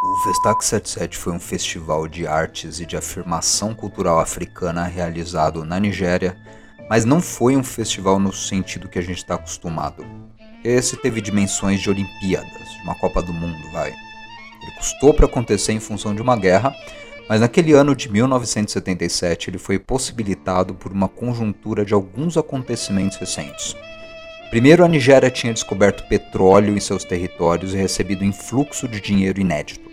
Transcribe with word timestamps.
O 0.00 0.16
Festac 0.18 0.64
77 0.64 1.18
foi 1.18 1.32
um 1.32 1.40
festival 1.40 2.06
de 2.06 2.24
artes 2.24 2.78
e 2.78 2.86
de 2.86 2.96
afirmação 2.96 3.74
cultural 3.74 4.20
africana 4.20 4.84
realizado 4.84 5.64
na 5.64 5.80
Nigéria, 5.80 6.36
mas 6.88 7.04
não 7.04 7.20
foi 7.20 7.56
um 7.56 7.64
festival 7.64 8.20
no 8.20 8.32
sentido 8.32 8.88
que 8.88 9.00
a 9.00 9.02
gente 9.02 9.18
está 9.18 9.34
acostumado. 9.34 10.06
Esse 10.62 10.96
teve 10.96 11.20
dimensões 11.20 11.80
de 11.80 11.90
Olimpíadas, 11.90 12.68
de 12.76 12.82
uma 12.84 12.94
Copa 12.94 13.20
do 13.20 13.32
Mundo, 13.32 13.58
vai. 13.72 13.90
Ele 13.90 14.72
custou 14.76 15.12
para 15.12 15.26
acontecer 15.26 15.72
em 15.72 15.80
função 15.80 16.14
de 16.14 16.22
uma 16.22 16.36
guerra, 16.36 16.72
mas 17.28 17.40
naquele 17.40 17.72
ano 17.72 17.96
de 17.96 18.08
1977 18.08 19.50
ele 19.50 19.58
foi 19.58 19.80
possibilitado 19.80 20.74
por 20.74 20.92
uma 20.92 21.08
conjuntura 21.08 21.84
de 21.84 21.92
alguns 21.92 22.36
acontecimentos 22.36 23.18
recentes. 23.18 23.76
Primeiro, 24.48 24.84
a 24.84 24.88
Nigéria 24.88 25.28
tinha 25.28 25.52
descoberto 25.52 26.08
petróleo 26.08 26.76
em 26.76 26.80
seus 26.80 27.04
territórios 27.04 27.74
e 27.74 27.76
recebido 27.76 28.24
influxo 28.24 28.86
de 28.86 29.00
dinheiro 29.00 29.40
inédito. 29.40 29.87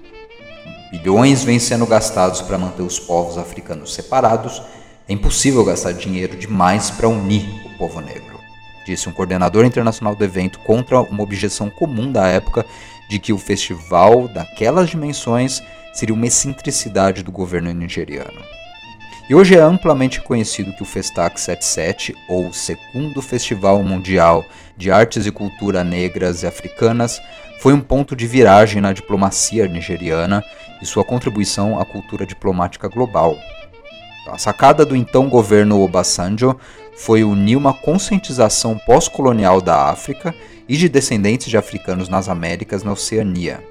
Bilhões 0.91 1.43
vêm 1.43 1.59
sendo 1.59 1.85
gastados 1.85 2.41
para 2.41 2.57
manter 2.57 2.83
os 2.83 2.99
povos 2.99 3.37
africanos 3.37 3.93
separados. 3.93 4.61
É 5.07 5.13
impossível 5.13 5.63
gastar 5.63 5.93
dinheiro 5.93 6.35
demais 6.35 6.89
para 6.89 7.07
unir 7.07 7.45
o 7.65 7.77
povo 7.77 7.99
negro, 8.01 8.39
disse 8.85 9.07
um 9.07 9.11
coordenador 9.11 9.65
internacional 9.65 10.15
do 10.15 10.23
evento 10.23 10.59
contra 10.59 11.01
uma 11.01 11.23
objeção 11.23 11.69
comum 11.69 12.11
da 12.11 12.27
época 12.27 12.65
de 13.09 13.19
que 13.19 13.31
o 13.31 13.37
festival 13.37 14.27
daquelas 14.27 14.89
dimensões 14.89 15.61
seria 15.93 16.15
uma 16.15 16.25
excentricidade 16.25 17.23
do 17.23 17.31
governo 17.31 17.71
nigeriano. 17.71 18.41
E 19.27 19.33
hoje 19.33 19.55
é 19.55 19.59
amplamente 19.59 20.21
conhecido 20.21 20.73
que 20.73 20.83
o 20.83 20.85
Festac 20.85 21.39
77, 21.39 22.15
ou 22.27 22.53
segundo 22.53 23.23
Festival 23.23 23.81
Mundial 23.81 24.45
de 24.77 24.91
Artes 24.91 25.25
e 25.25 25.31
Cultura 25.31 25.83
Negras 25.83 26.43
e 26.43 26.47
Africanas, 26.47 27.21
foi 27.59 27.73
um 27.73 27.81
ponto 27.81 28.15
de 28.15 28.27
viragem 28.27 28.81
na 28.81 28.93
diplomacia 28.93 29.67
nigeriana 29.67 30.43
e 30.81 30.85
sua 30.85 31.03
contribuição 31.03 31.79
à 31.79 31.85
cultura 31.85 32.25
diplomática 32.25 32.87
global. 32.87 33.37
A 34.27 34.37
sacada 34.37 34.85
do 34.85 34.95
então 34.95 35.29
governo 35.29 35.81
Obasanjo 35.81 36.55
foi 36.95 37.23
unir 37.23 37.55
uma 37.55 37.73
conscientização 37.73 38.77
pós-colonial 38.85 39.61
da 39.61 39.89
África 39.89 40.33
e 40.67 40.77
de 40.77 40.89
descendentes 40.89 41.47
de 41.47 41.57
africanos 41.57 42.09
nas 42.09 42.27
Américas 42.27 42.83
na 42.83 42.91
Oceania. 42.91 43.63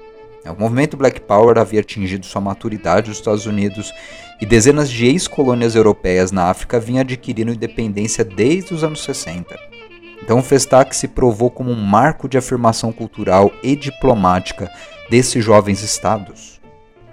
O 0.45 0.59
movimento 0.59 0.95
Black 0.95 1.21
Power 1.21 1.57
havia 1.57 1.79
atingido 1.79 2.25
sua 2.25 2.39
maturidade 2.39 3.09
nos 3.09 3.17
Estados 3.17 3.47
Unidos 3.47 3.91
e 4.39 4.45
dezenas 4.45 4.89
de 4.91 5.07
ex-colônias 5.07 5.75
europeias 5.75 6.31
na 6.31 6.49
África 6.49 6.79
vinham 6.79 7.01
adquirindo 7.01 7.51
independência 7.51 8.23
desde 8.23 8.73
os 8.73 8.83
anos 8.83 9.03
60. 9.03 9.74
Então 10.21 10.41
Festac 10.41 10.95
se 10.95 11.07
provou 11.07 11.51
como 11.51 11.71
um 11.71 11.81
marco 11.81 12.27
de 12.27 12.37
afirmação 12.37 12.91
cultural 12.91 13.51
e 13.61 13.75
diplomática 13.75 14.71
desses 15.09 15.43
jovens 15.43 15.81
estados. 15.81 16.59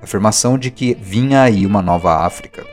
Afirmação 0.03 0.58
de 0.58 0.70
que 0.70 0.95
vinha 0.95 1.42
aí 1.42 1.67
uma 1.67 1.83
nova 1.83 2.25
África. 2.25 2.67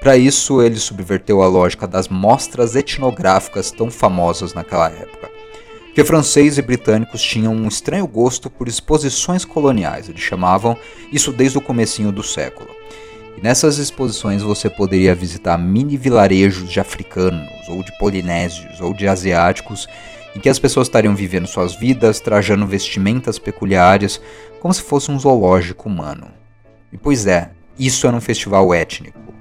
Para 0.00 0.16
isso, 0.16 0.60
ele 0.60 0.76
subverteu 0.76 1.42
a 1.42 1.48
lógica 1.48 1.86
das 1.86 2.08
mostras 2.08 2.76
etnográficas 2.76 3.70
tão 3.70 3.90
famosas 3.90 4.52
naquela 4.52 4.88
época. 4.90 5.30
Que 5.94 6.04
franceses 6.04 6.58
e 6.58 6.62
britânicos 6.62 7.22
tinham 7.22 7.54
um 7.54 7.68
estranho 7.68 8.06
gosto 8.06 8.50
por 8.50 8.66
exposições 8.66 9.44
coloniais, 9.44 10.08
eles 10.08 10.20
chamavam 10.20 10.76
isso 11.12 11.32
desde 11.32 11.56
o 11.56 11.60
comecinho 11.60 12.10
do 12.10 12.22
século. 12.22 12.68
E 13.36 13.40
nessas 13.40 13.78
exposições 13.78 14.42
você 14.42 14.70
poderia 14.70 15.14
visitar 15.14 15.58
mini 15.58 15.96
vilarejos 15.96 16.70
de 16.70 16.78
africanos, 16.78 17.68
ou 17.68 17.82
de 17.82 17.96
polinésios, 17.98 18.80
ou 18.80 18.94
de 18.94 19.08
asiáticos, 19.08 19.88
em 20.36 20.40
que 20.40 20.48
as 20.48 20.58
pessoas 20.58 20.88
estariam 20.88 21.14
vivendo 21.14 21.46
suas 21.46 21.74
vidas, 21.74 22.20
trajando 22.20 22.66
vestimentas 22.66 23.38
peculiares, 23.38 24.20
como 24.60 24.74
se 24.74 24.82
fosse 24.82 25.10
um 25.10 25.18
zoológico 25.18 25.88
humano. 25.88 26.28
E 26.92 26.98
pois 26.98 27.26
é, 27.26 27.50
isso 27.78 28.06
era 28.06 28.16
um 28.16 28.20
festival 28.20 28.72
étnico. 28.72 29.34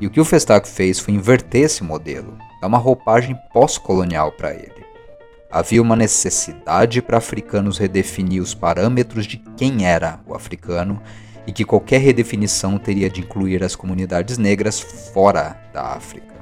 E 0.00 0.06
o 0.06 0.10
que 0.10 0.20
o 0.20 0.24
Festac 0.24 0.66
fez 0.66 0.98
foi 0.98 1.14
inverter 1.14 1.62
esse 1.62 1.84
modelo, 1.84 2.36
dar 2.60 2.66
uma 2.66 2.78
roupagem 2.78 3.36
pós-colonial 3.52 4.32
para 4.32 4.52
ele. 4.52 4.82
Havia 5.50 5.82
uma 5.82 5.94
necessidade 5.94 7.02
para 7.02 7.18
africanos 7.18 7.78
redefinir 7.78 8.42
os 8.42 8.54
parâmetros 8.54 9.26
de 9.26 9.36
quem 9.56 9.86
era 9.86 10.18
o 10.26 10.34
africano 10.34 11.00
e 11.46 11.52
que 11.52 11.64
qualquer 11.64 12.00
redefinição 12.00 12.78
teria 12.78 13.10
de 13.10 13.20
incluir 13.20 13.62
as 13.62 13.74
comunidades 13.74 14.38
negras 14.38 14.80
fora 14.80 15.56
da 15.72 15.82
África. 15.82 16.32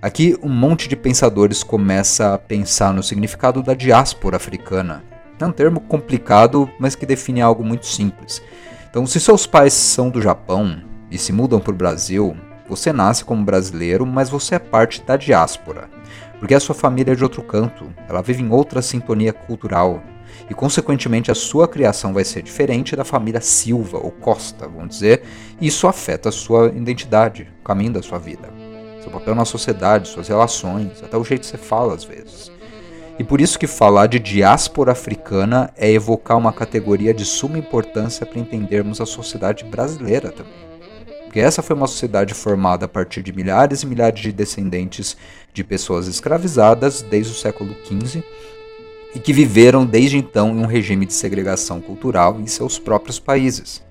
Aqui, 0.00 0.36
um 0.42 0.48
monte 0.48 0.88
de 0.88 0.96
pensadores 0.96 1.62
começa 1.62 2.34
a 2.34 2.38
pensar 2.38 2.92
no 2.92 3.02
significado 3.02 3.62
da 3.62 3.72
diáspora 3.72 4.36
africana. 4.36 5.04
É 5.38 5.46
um 5.46 5.52
termo 5.52 5.80
complicado, 5.80 6.70
mas 6.78 6.94
que 6.94 7.06
define 7.06 7.40
algo 7.40 7.64
muito 7.64 7.86
simples. 7.86 8.42
Então, 8.88 9.06
se 9.06 9.18
seus 9.18 9.46
pais 9.46 9.72
são 9.72 10.10
do 10.10 10.20
Japão 10.20 10.82
e 11.10 11.18
se 11.18 11.32
mudam 11.32 11.60
para 11.60 11.72
o 11.72 11.76
Brasil, 11.76 12.36
você 12.68 12.92
nasce 12.92 13.24
como 13.24 13.44
brasileiro, 13.44 14.06
mas 14.06 14.30
você 14.30 14.54
é 14.54 14.58
parte 14.58 15.02
da 15.02 15.16
diáspora, 15.16 15.88
porque 16.42 16.56
a 16.56 16.60
sua 16.60 16.74
família 16.74 17.12
é 17.12 17.14
de 17.14 17.22
outro 17.22 17.40
canto, 17.40 17.94
ela 18.08 18.20
vive 18.20 18.42
em 18.42 18.50
outra 18.50 18.82
sintonia 18.82 19.32
cultural, 19.32 20.02
e 20.50 20.54
consequentemente 20.54 21.30
a 21.30 21.36
sua 21.36 21.68
criação 21.68 22.12
vai 22.12 22.24
ser 22.24 22.42
diferente 22.42 22.96
da 22.96 23.04
família 23.04 23.40
Silva 23.40 23.98
ou 23.98 24.10
Costa, 24.10 24.66
vamos 24.66 24.88
dizer, 24.88 25.22
e 25.60 25.68
isso 25.68 25.86
afeta 25.86 26.30
a 26.30 26.32
sua 26.32 26.66
identidade, 26.74 27.48
o 27.60 27.64
caminho 27.64 27.92
da 27.92 28.02
sua 28.02 28.18
vida, 28.18 28.52
seu 29.00 29.12
papel 29.12 29.36
na 29.36 29.44
sociedade, 29.44 30.08
suas 30.08 30.26
relações, 30.26 31.00
até 31.00 31.16
o 31.16 31.22
jeito 31.22 31.42
que 31.42 31.46
você 31.46 31.56
fala 31.56 31.94
às 31.94 32.02
vezes. 32.02 32.50
E 33.20 33.22
por 33.22 33.40
isso 33.40 33.56
que 33.56 33.68
falar 33.68 34.08
de 34.08 34.18
diáspora 34.18 34.90
africana 34.90 35.72
é 35.76 35.88
evocar 35.92 36.36
uma 36.36 36.52
categoria 36.52 37.14
de 37.14 37.24
suma 37.24 37.56
importância 37.56 38.26
para 38.26 38.40
entendermos 38.40 39.00
a 39.00 39.06
sociedade 39.06 39.62
brasileira 39.62 40.32
também. 40.32 40.71
Porque 41.32 41.40
essa 41.40 41.62
foi 41.62 41.74
uma 41.74 41.86
sociedade 41.86 42.34
formada 42.34 42.84
a 42.84 42.88
partir 42.88 43.22
de 43.22 43.32
milhares 43.32 43.82
e 43.82 43.86
milhares 43.86 44.20
de 44.20 44.30
descendentes 44.30 45.16
de 45.50 45.64
pessoas 45.64 46.06
escravizadas 46.06 47.00
desde 47.00 47.32
o 47.32 47.34
século 47.34 47.74
XV 47.86 48.22
e 49.14 49.18
que 49.18 49.32
viveram 49.32 49.86
desde 49.86 50.18
então 50.18 50.50
em 50.50 50.58
um 50.58 50.66
regime 50.66 51.06
de 51.06 51.14
segregação 51.14 51.80
cultural 51.80 52.38
em 52.38 52.46
seus 52.46 52.78
próprios 52.78 53.18
países. 53.18 53.82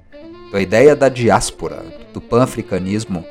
Então, 0.47 0.59
a 0.59 0.61
ideia 0.61 0.95
da 0.95 1.09
diáspora, 1.09 1.83
do 2.13 2.21
pan-africanismo, 2.21 3.25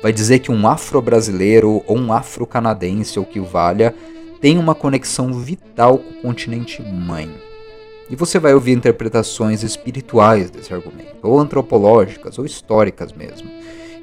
vai 0.00 0.12
dizer 0.12 0.38
que 0.38 0.52
um 0.52 0.68
afro-brasileiro 0.68 1.82
ou 1.88 1.98
um 1.98 2.12
afro-canadense 2.12 3.18
ou 3.18 3.24
que 3.24 3.40
o 3.40 3.44
valha 3.44 3.92
tem 4.40 4.58
uma 4.58 4.76
conexão 4.76 5.32
vital 5.32 5.98
com 5.98 6.10
o 6.10 6.22
continente 6.22 6.80
mãe. 6.82 7.45
E 8.08 8.14
você 8.14 8.38
vai 8.38 8.54
ouvir 8.54 8.72
interpretações 8.72 9.62
espirituais 9.62 10.50
desse 10.50 10.72
argumento, 10.72 11.18
ou 11.22 11.40
antropológicas, 11.40 12.38
ou 12.38 12.44
históricas 12.44 13.12
mesmo. 13.12 13.50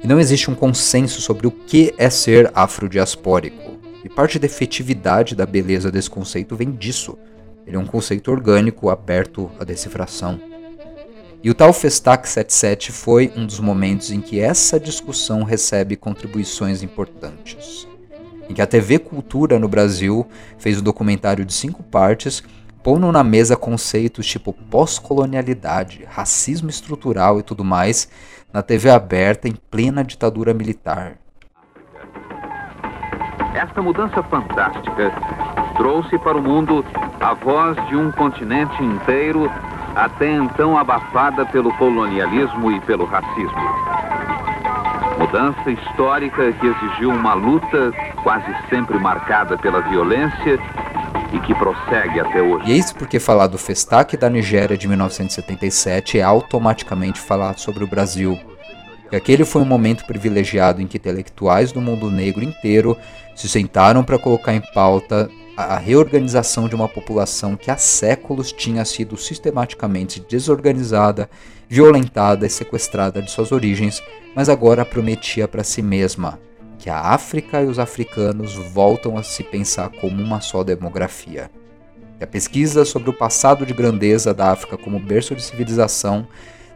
E 0.02 0.06
não 0.06 0.20
existe 0.20 0.50
um 0.50 0.54
consenso 0.54 1.22
sobre 1.22 1.46
o 1.46 1.50
que 1.50 1.94
é 1.96 2.10
ser 2.10 2.50
afrodiaspórico. 2.54 3.78
E 4.04 4.08
parte 4.08 4.38
da 4.38 4.44
efetividade 4.44 5.34
da 5.34 5.46
beleza 5.46 5.90
desse 5.90 6.10
conceito 6.10 6.54
vem 6.54 6.70
disso. 6.70 7.16
Ele 7.66 7.76
é 7.76 7.78
um 7.78 7.86
conceito 7.86 8.30
orgânico 8.30 8.90
aberto 8.90 9.50
à 9.58 9.64
decifração. 9.64 10.38
E 11.42 11.48
o 11.48 11.54
tal 11.54 11.72
Festac 11.72 12.28
77 12.28 12.92
foi 12.92 13.32
um 13.34 13.46
dos 13.46 13.60
momentos 13.60 14.10
em 14.10 14.20
que 14.20 14.40
essa 14.40 14.78
discussão 14.78 15.42
recebe 15.42 15.96
contribuições 15.96 16.82
importantes. 16.82 17.88
Em 18.48 18.52
que 18.52 18.60
a 18.60 18.66
TV 18.66 18.98
Cultura 18.98 19.58
no 19.58 19.68
Brasil 19.68 20.26
fez 20.58 20.78
um 20.78 20.82
documentário 20.82 21.44
de 21.46 21.54
cinco 21.54 21.82
partes, 21.82 22.42
pondo 22.84 23.10
na 23.10 23.24
mesa 23.24 23.56
conceitos 23.56 24.26
tipo 24.26 24.52
pós-colonialidade, 24.52 26.06
racismo 26.06 26.68
estrutural 26.68 27.40
e 27.40 27.42
tudo 27.42 27.64
mais, 27.64 28.06
na 28.52 28.62
TV 28.62 28.90
aberta 28.90 29.48
em 29.48 29.54
plena 29.70 30.04
ditadura 30.04 30.52
militar. 30.52 31.14
Esta 33.54 33.80
mudança 33.80 34.22
fantástica 34.24 35.10
trouxe 35.78 36.18
para 36.18 36.36
o 36.36 36.42
mundo 36.42 36.84
a 37.20 37.32
voz 37.32 37.74
de 37.88 37.96
um 37.96 38.12
continente 38.12 38.84
inteiro 38.84 39.50
até 39.96 40.30
então 40.34 40.76
abafada 40.76 41.46
pelo 41.46 41.72
colonialismo 41.78 42.70
e 42.70 42.80
pelo 42.82 43.06
racismo. 43.06 43.64
Mudança 45.18 45.70
histórica 45.70 46.52
que 46.52 46.66
exigiu 46.66 47.10
uma 47.10 47.32
luta 47.32 47.92
quase 48.22 48.54
sempre 48.68 48.98
marcada 48.98 49.56
pela 49.56 49.80
violência 49.80 50.58
e 51.34 51.40
que 51.40 51.54
prossegue 51.54 52.20
até 52.20 52.40
hoje. 52.40 52.70
E 52.70 52.72
é 52.72 52.76
isso 52.76 52.94
porque 52.94 53.18
falar 53.18 53.48
do 53.48 53.58
Festac 53.58 54.16
da 54.16 54.30
Nigéria 54.30 54.78
de 54.78 54.86
1977 54.86 56.18
é 56.18 56.22
automaticamente 56.22 57.20
falar 57.20 57.58
sobre 57.58 57.82
o 57.82 57.86
Brasil 57.86 58.38
que 59.10 59.16
aquele 59.16 59.44
foi 59.44 59.62
um 59.62 59.66
momento 59.66 60.04
privilegiado 60.06 60.80
em 60.80 60.86
que 60.86 60.96
intelectuais 60.96 61.70
do 61.70 61.80
mundo 61.80 62.10
negro 62.10 62.42
inteiro 62.42 62.96
se 63.34 63.48
sentaram 63.48 64.02
para 64.02 64.18
colocar 64.18 64.54
em 64.54 64.62
pauta 64.72 65.28
a 65.56 65.76
reorganização 65.76 66.68
de 66.68 66.74
uma 66.74 66.88
população 66.88 67.54
que 67.54 67.70
há 67.70 67.76
séculos 67.76 68.50
tinha 68.50 68.84
sido 68.84 69.16
sistematicamente 69.16 70.24
desorganizada, 70.28 71.30
violentada 71.68 72.44
e 72.44 72.50
sequestrada 72.50 73.22
de 73.22 73.30
suas 73.30 73.52
origens, 73.52 74.02
mas 74.34 74.48
agora 74.48 74.84
prometia 74.84 75.46
para 75.46 75.62
si 75.62 75.80
mesma 75.80 76.40
que 76.84 76.90
a 76.90 77.00
África 77.00 77.62
e 77.62 77.64
os 77.64 77.78
africanos 77.78 78.56
voltam 78.56 79.16
a 79.16 79.22
se 79.22 79.42
pensar 79.42 79.88
como 79.88 80.22
uma 80.22 80.42
só 80.42 80.62
demografia. 80.62 81.50
A 82.20 82.26
pesquisa 82.26 82.84
sobre 82.84 83.08
o 83.08 83.12
passado 83.14 83.64
de 83.64 83.72
grandeza 83.72 84.34
da 84.34 84.52
África 84.52 84.76
como 84.76 84.98
berço 84.98 85.34
de 85.34 85.42
civilização 85.42 86.28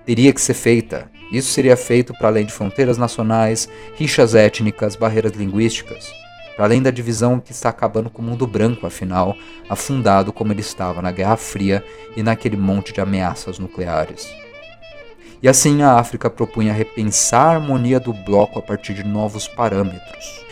teria 0.06 0.32
que 0.32 0.40
ser 0.40 0.54
feita. 0.54 1.10
Isso 1.30 1.52
seria 1.52 1.76
feito 1.76 2.14
para 2.14 2.28
além 2.28 2.46
de 2.46 2.54
fronteiras 2.54 2.96
nacionais, 2.96 3.68
rixas 3.96 4.34
étnicas, 4.34 4.96
barreiras 4.96 5.32
linguísticas, 5.32 6.10
para 6.56 6.64
além 6.64 6.80
da 6.80 6.90
divisão 6.90 7.38
que 7.38 7.52
está 7.52 7.68
acabando 7.68 8.08
com 8.08 8.22
o 8.22 8.24
mundo 8.24 8.46
branco, 8.46 8.86
afinal, 8.86 9.36
afundado 9.68 10.32
como 10.32 10.54
ele 10.54 10.62
estava 10.62 11.02
na 11.02 11.12
Guerra 11.12 11.36
Fria 11.36 11.84
e 12.16 12.22
naquele 12.22 12.56
monte 12.56 12.94
de 12.94 13.02
ameaças 13.02 13.58
nucleares. 13.58 14.26
E 15.40 15.48
assim 15.48 15.82
a 15.82 15.92
África 15.92 16.28
propunha 16.28 16.72
repensar 16.72 17.46
a 17.46 17.54
harmonia 17.54 18.00
do 18.00 18.12
bloco 18.12 18.58
a 18.58 18.62
partir 18.62 18.94
de 18.94 19.04
novos 19.04 19.46
parâmetros. 19.46 20.44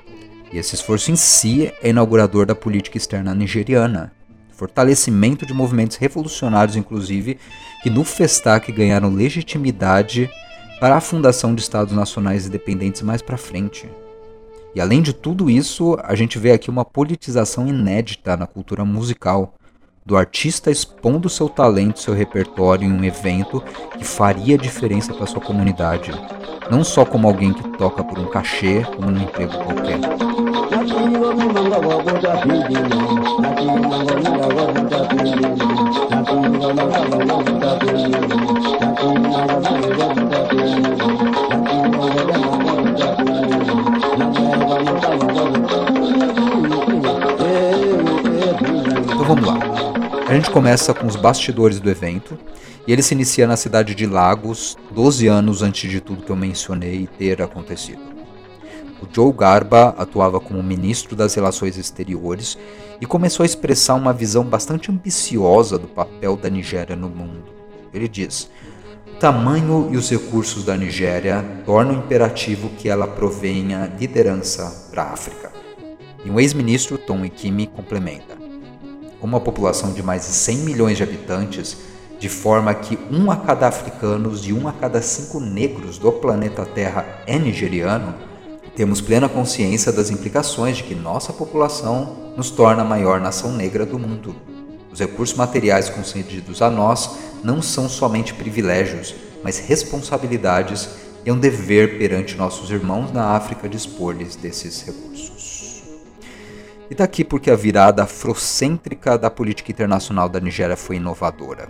E 0.53 0.59
esse 0.59 0.77
esforço 0.77 1.11
em 1.11 1.17
si 1.17 1.73
é 1.83 1.91
inaugurador 1.91 2.47
da 2.47 2.55
política 2.55 2.97
externa 2.97 3.35
nigeriana, 3.35 4.13
fortalecimento 4.53 5.45
de 5.45 5.53
movimentos 5.53 5.97
revolucionários, 5.97 6.77
inclusive, 6.77 7.37
que 7.83 7.91
no 7.91 8.05
Festac 8.05 8.71
ganharam 8.71 9.11
legitimidade 9.11 10.31
para 10.81 10.97
a 10.97 11.01
fundação 11.01 11.55
de 11.55 11.63
estados 11.63 11.95
nacionais 11.95 12.47
independentes 12.47 13.03
mais 13.03 13.21
para 13.21 13.37
frente. 13.37 13.89
E 14.75 14.81
além 14.81 15.03
de 15.03 15.13
tudo 15.13 15.51
isso, 15.51 15.97
a 16.03 16.15
gente 16.15 16.39
vê 16.39 16.53
aqui 16.53 16.71
uma 16.71 16.85
politização 16.85 17.67
inédita 17.67 18.37
na 18.37 18.47
cultura 18.47 18.85
musical, 18.85 19.55
do 20.07 20.17
artista 20.17 20.71
expondo 20.71 21.29
seu 21.29 21.49
talento, 21.49 21.99
seu 21.99 22.15
repertório 22.15 22.87
em 22.87 22.93
um 22.93 23.03
evento 23.03 23.61
que 23.99 24.05
faria 24.05 24.57
diferença 24.57 25.13
para 25.13 25.27
sua 25.27 25.41
comunidade, 25.41 26.13
não 26.71 26.85
só 26.85 27.05
como 27.05 27.27
alguém 27.27 27.53
que 27.53 27.69
toca 27.71 28.05
por 28.05 28.17
um 28.17 28.27
cachê, 28.27 28.85
como 28.95 29.11
num 29.11 29.23
emprego 29.25 29.53
qualquer. 29.65 29.99
Então 49.09 49.25
vamos 49.25 49.47
lá. 49.47 49.76
A 50.27 50.35
gente 50.35 50.51
começa 50.51 50.93
com 50.93 51.07
os 51.07 51.15
bastidores 51.15 51.79
do 51.79 51.89
evento 51.89 52.37
e 52.85 52.93
ele 52.93 53.01
se 53.01 53.15
inicia 53.15 53.47
na 53.47 53.57
cidade 53.57 53.95
de 53.95 54.07
Lagos, 54.07 54.77
12 54.91 55.29
anos 55.29 55.63
antes 55.63 55.89
de 55.89 56.01
tudo 56.01 56.25
que 56.25 56.31
eu 56.31 56.37
mencionei 56.37 57.09
ter 57.17 57.41
acontecido. 57.41 58.01
O 59.01 59.07
Joe 59.09 59.33
Garba 59.33 59.95
atuava 59.97 60.41
como 60.41 60.61
ministro 60.65 61.15
das 61.15 61.33
Relações 61.37 61.79
Exteriores 61.79 62.59
e 63.01 63.07
começou 63.07 63.45
a 63.45 63.47
expressar 63.47 63.95
uma 63.95 64.13
visão 64.13 64.43
bastante 64.43 64.91
ambiciosa 64.91 65.79
do 65.79 65.87
papel 65.87 66.37
da 66.37 66.51
Nigéria 66.51 66.97
no 66.97 67.09
mundo. 67.09 67.45
Ele 67.95 68.09
diz: 68.09 68.51
o 69.07 69.19
tamanho 69.21 69.91
e 69.93 69.97
os 69.97 70.11
recursos 70.11 70.65
da 70.65 70.77
Nigéria 70.77 71.45
tornam 71.65 71.95
imperativo 71.95 72.69
que 72.71 72.89
ela 72.89 73.07
provenha 73.07 73.93
liderança 73.97 74.89
para 74.91 75.05
a 75.05 75.13
África. 75.13 75.53
E 76.25 76.31
um 76.31 76.41
ex-ministro, 76.41 76.99
Tom 76.99 77.25
Ikimi, 77.25 77.69
complementa. 77.69 78.46
Com 79.21 79.27
uma 79.27 79.41
população 79.41 79.93
de 79.93 80.03
mais 80.03 80.27
de 80.27 80.33
100 80.33 80.59
milhões 80.59 80.97
de 80.97 81.03
habitantes, 81.03 81.77
de 82.19 82.29
forma 82.29 82.75
que 82.75 82.99
um 83.11 83.31
a 83.31 83.37
cada 83.37 83.69
africanos 83.69 84.47
e 84.47 84.53
um 84.53 84.67
a 84.69 84.73
cada 84.73 85.03
cinco 85.03 85.39
negros 85.39 85.99
do 85.99 86.11
planeta 86.13 86.65
Terra 86.65 87.05
é 87.27 87.39
nigeriano, 87.39 88.15
temos 88.75 89.01
plena 89.01 89.29
consciência 89.29 89.91
das 89.91 90.11
implicações 90.11 90.77
de 90.77 90.83
que 90.83 90.95
nossa 90.95 91.33
população 91.33 92.35
nos 92.37 92.51
torna 92.51 92.83
a 92.83 92.85
maior 92.85 93.21
nação 93.21 93.53
negra 93.53 93.87
do 93.87 93.99
mundo. 93.99 94.37
Os 94.93 95.01
recursos 95.01 95.37
materiais 95.37 95.89
concedidos 95.89 96.61
a 96.61 96.71
nós 96.71 97.11
não 97.43 97.63
são 97.63 97.89
somente 97.89 98.35
privilégios, 98.35 99.15
mas 99.43 99.59
responsabilidades 99.59 100.89
e 101.25 101.33
um 101.33 101.39
dever 101.39 101.99
perante 101.99 102.37
nossos 102.37 102.71
irmãos 102.71 103.13
na 103.13 103.31
África 103.31 103.69
dispor-lhes 103.69 104.37
desses 104.37 104.83
recursos. 104.83 105.56
E 106.91 106.95
daqui 106.95 107.25
porque 107.25 107.51
a 107.51 107.57
virada 107.57 108.05
afrocêntrica 108.05 109.19
da 109.19 109.31
política 109.31 109.73
internacional 109.73 110.29
da 110.29 110.39
Nigéria 110.39 110.77
foi 110.77 110.97
inovadora. 110.97 111.69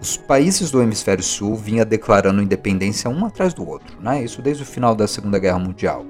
Os 0.00 0.16
países 0.16 0.70
do 0.70 0.82
hemisfério 0.82 1.22
sul 1.22 1.54
vinham 1.54 1.84
declarando 1.84 2.42
independência 2.42 3.10
um 3.10 3.24
atrás 3.26 3.52
do 3.52 3.66
outro, 3.66 4.00
né? 4.00 4.22
isso 4.22 4.42
desde 4.42 4.62
o 4.62 4.66
final 4.66 4.94
da 4.94 5.06
Segunda 5.06 5.38
Guerra 5.38 5.58
Mundial. 5.58 6.06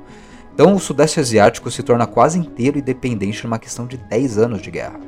Então 0.53 0.75
o 0.75 0.81
Sudeste 0.81 1.20
Asiático 1.20 1.70
se 1.70 1.82
torna 1.82 2.06
quase 2.06 2.38
inteiro 2.38 2.79
independente 2.79 3.44
numa 3.44 3.58
questão 3.58 3.87
de 3.87 3.97
10 3.97 4.38
anos 4.38 4.62
de 4.62 4.70
guerra. 4.70 5.00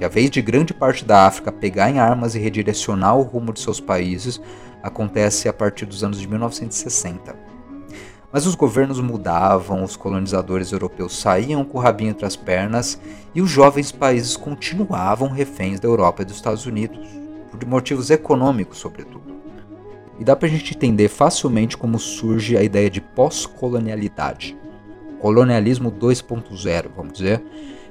E 0.00 0.04
a 0.04 0.08
vez 0.08 0.30
de 0.30 0.42
grande 0.42 0.74
parte 0.74 1.04
da 1.04 1.26
África 1.26 1.52
pegar 1.52 1.90
em 1.90 1.98
armas 1.98 2.34
e 2.34 2.38
redirecionar 2.38 3.16
o 3.16 3.22
rumo 3.22 3.52
de 3.52 3.60
seus 3.60 3.80
países 3.80 4.40
acontece 4.82 5.48
a 5.48 5.52
partir 5.52 5.86
dos 5.86 6.04
anos 6.04 6.20
de 6.20 6.28
1960. 6.28 7.53
Mas 8.34 8.46
os 8.46 8.56
governos 8.56 8.98
mudavam, 8.98 9.84
os 9.84 9.94
colonizadores 9.94 10.72
europeus 10.72 11.16
saíam 11.16 11.64
com 11.64 11.78
o 11.78 11.80
rabinho 11.80 12.10
entre 12.10 12.26
as 12.26 12.34
pernas 12.34 13.00
e 13.32 13.40
os 13.40 13.48
jovens 13.48 13.92
países 13.92 14.36
continuavam 14.36 15.28
reféns 15.28 15.78
da 15.78 15.86
Europa 15.86 16.22
e 16.22 16.24
dos 16.24 16.34
Estados 16.34 16.66
Unidos, 16.66 16.98
por 17.48 17.64
motivos 17.64 18.10
econômicos, 18.10 18.78
sobretudo. 18.78 19.22
E 20.18 20.24
dá 20.24 20.34
para 20.34 20.48
a 20.48 20.50
gente 20.50 20.74
entender 20.74 21.08
facilmente 21.08 21.76
como 21.76 21.96
surge 21.96 22.56
a 22.56 22.62
ideia 22.64 22.90
de 22.90 23.00
pós-colonialidade. 23.00 24.56
Colonialismo 25.20 25.92
2.0, 25.92 26.86
vamos 26.96 27.12
dizer, 27.12 27.40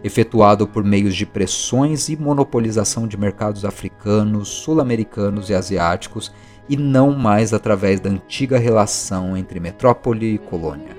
efetuado 0.04 0.68
por 0.68 0.84
meios 0.84 1.16
de 1.16 1.25
pressões 1.25 2.10
e 2.10 2.18
monopolização 2.18 3.07
de 3.07 3.16
mercados 3.16 3.63
africanos, 3.63 4.50
sul-americanos 4.50 5.50
e 5.50 5.54
asiáticos, 5.54 6.34
e 6.68 6.77
não 6.77 7.12
mais 7.12 7.54
através 7.54 8.00
da 8.00 8.10
antiga 8.10 8.57
relação 8.57 9.36
entre 9.36 9.60
metrópole 9.60 10.36
e 10.36 10.38
colônia. 10.38 10.95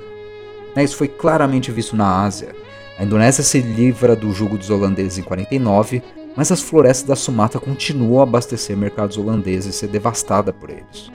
Né, 0.75 0.85
isso 0.85 0.97
foi 0.97 1.09
claramente 1.09 1.71
visto 1.71 1.97
na 1.97 2.23
Ásia. 2.25 2.55
A 2.99 3.05
Indonésia 3.05 3.43
se 3.43 3.61
livra 3.61 4.15
do 4.15 4.33
jugo 4.33 4.59
dos 4.59 4.71
holandeses 4.71 5.19
em 5.19 5.23
49, 5.23 6.03
mas 6.37 6.51
as 6.51 6.61
florestas 6.61 7.07
da 7.07 7.17
Sumatra 7.17 7.61
continuam 7.61 8.21
a 8.21 8.25
abastecer 8.25 8.77
mercados 8.77 9.17
holandeses 9.17 9.75
e 9.75 9.79
ser 9.79 9.89
devastada 9.89 10.53
por 10.53 10.71
eles. 10.71 11.11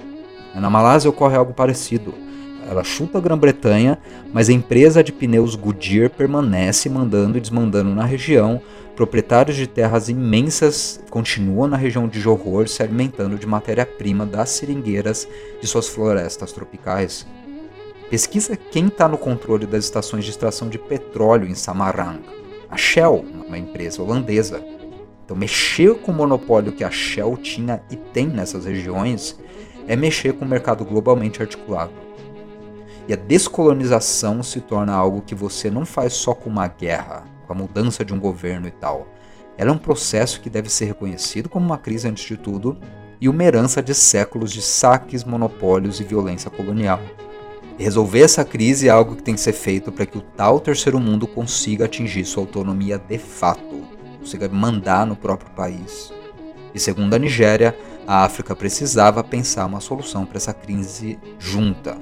Na 0.56 0.70
Malásia 0.70 1.10
ocorre 1.10 1.38
algo 1.38 1.54
parecido 1.54 2.14
ela 2.70 2.84
chuta 2.84 3.18
a 3.18 3.22
Grã-Bretanha, 3.22 3.98
mas 4.32 4.48
a 4.48 4.54
empresa 4.54 5.04
de 5.04 5.12
pneus 5.12 5.56
Goodyear 5.56 6.08
permanece 6.08 6.88
mandando 6.88 7.36
e 7.36 7.42
desmandando 7.42 7.96
na 7.96 8.06
região. 8.06 8.62
Proprietários 9.00 9.56
de 9.56 9.66
terras 9.66 10.10
imensas 10.10 11.00
continuam 11.10 11.70
na 11.70 11.78
região 11.78 12.06
de 12.06 12.20
Johor 12.20 12.68
se 12.68 12.84
alimentando 12.84 13.38
de 13.38 13.48
matéria-prima 13.48 14.26
das 14.26 14.50
seringueiras 14.50 15.26
de 15.62 15.66
suas 15.68 15.88
florestas 15.88 16.52
tropicais. 16.52 17.26
Pesquisa 18.10 18.58
quem 18.58 18.88
está 18.88 19.08
no 19.08 19.18
controle 19.18 19.66
das 19.66 19.86
estações 19.86 20.26
de 20.26 20.32
extração 20.32 20.68
de 20.68 20.78
petróleo 20.78 21.48
em 21.48 21.56
Samarang. 21.56 22.20
A 22.70 22.76
Shell, 22.76 23.24
uma 23.48 23.58
empresa 23.58 24.04
holandesa. 24.04 24.62
Então, 25.24 25.38
mexer 25.38 25.96
com 26.00 26.12
o 26.12 26.16
monopólio 26.16 26.74
que 26.74 26.84
a 26.84 26.92
Shell 26.92 27.38
tinha 27.38 27.82
e 27.90 27.96
tem 27.96 28.28
nessas 28.28 28.66
regiões 28.66 29.40
é 29.88 29.96
mexer 29.96 30.34
com 30.34 30.44
o 30.44 30.50
mercado 30.50 30.84
globalmente 30.84 31.42
articulado. 31.42 31.94
E 33.08 33.14
a 33.14 33.16
descolonização 33.16 34.44
se 34.44 34.60
torna 34.60 34.94
algo 34.94 35.22
que 35.22 35.34
você 35.34 35.72
não 35.72 35.86
faz 35.86 36.12
só 36.12 36.34
com 36.34 36.50
uma 36.50 36.68
guerra, 36.68 37.39
com 37.50 37.54
a 37.54 37.56
mudança 37.56 38.06
de 38.06 38.14
um 38.14 38.20
governo 38.20 38.68
e 38.68 38.72
tal. 38.72 39.08
Ela 39.58 39.72
é 39.72 39.74
um 39.74 39.78
processo 39.78 40.40
que 40.40 40.52
deve 40.52 40.70
ser 40.70 40.86
reconhecido 40.86 41.50
como 41.50 41.66
uma 41.66 41.80
crise 41.80 42.08
antes 42.08 42.24
de 42.24 42.38
tudo 42.38 42.78
e 43.20 43.28
uma 43.28 43.44
herança 43.44 43.82
de 43.82 43.96
séculos 43.96 44.52
de 44.52 44.62
saques, 44.62 45.24
monopólios 45.24 46.00
e 46.00 46.04
violência 46.04 46.52
colonial. 46.52 47.02
Resolver 47.78 48.22
essa 48.22 48.46
crise 48.46 48.88
é 48.88 48.92
algo 48.92 49.16
que 49.16 49.24
tem 49.24 49.34
que 49.34 49.42
ser 49.42 49.54
feito 49.54 49.92
para 49.92 50.06
que 50.06 50.18
o 50.18 50.22
tal 50.22 50.60
terceiro 50.60 51.00
mundo 51.00 51.26
consiga 51.26 51.86
atingir 51.86 52.24
sua 52.24 52.44
autonomia 52.44 53.00
de 53.00 53.18
fato, 53.18 53.84
consiga 54.20 54.48
mandar 54.48 55.08
no 55.08 55.16
próprio 55.16 55.50
país. 55.52 56.14
E 56.74 56.80
segundo 56.80 57.16
a 57.16 57.20
Nigéria, 57.20 57.76
a 58.06 58.24
África 58.24 58.56
precisava 58.56 59.24
pensar 59.24 59.66
uma 59.66 59.80
solução 59.80 60.24
para 60.24 60.38
essa 60.38 60.54
crise 60.54 61.18
junta, 61.40 61.98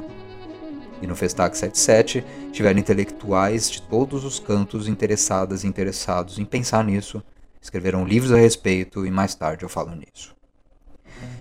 e 1.01 1.07
no 1.07 1.15
Festac 1.15 1.55
77 1.55 2.25
tiveram 2.51 2.79
intelectuais 2.79 3.69
de 3.69 3.81
todos 3.81 4.23
os 4.23 4.39
cantos 4.39 4.87
interessadas 4.87 5.63
e 5.63 5.67
interessados 5.67 6.39
em 6.39 6.45
pensar 6.45 6.83
nisso, 6.83 7.23
escreveram 7.61 8.05
livros 8.05 8.31
a 8.31 8.37
respeito 8.37 9.05
e 9.05 9.11
mais 9.11 9.35
tarde 9.35 9.63
eu 9.63 9.69
falo 9.69 9.95
nisso. 9.95 10.35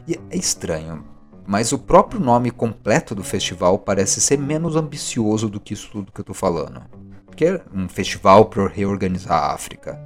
E 0.07 0.19
é 0.31 0.37
estranho, 0.37 1.05
mas 1.47 1.73
o 1.73 1.79
próprio 1.79 2.21
nome 2.21 2.51
completo 2.51 3.15
do 3.15 3.23
festival 3.23 3.79
parece 3.79 4.21
ser 4.21 4.39
menos 4.39 4.77
ambicioso 4.77 5.49
do 5.49 5.61
que 5.61 5.75
isso 5.75 5.91
tudo 5.91 6.13
que 6.13 6.21
eu 6.21 6.23
estou 6.23 6.35
falando. 6.35 6.83
Porque 7.25 7.45
é 7.45 7.63
um 7.73 7.89
festival 7.89 8.47
para 8.47 8.67
reorganizar 8.67 9.39
a 9.39 9.53
África. 9.53 10.01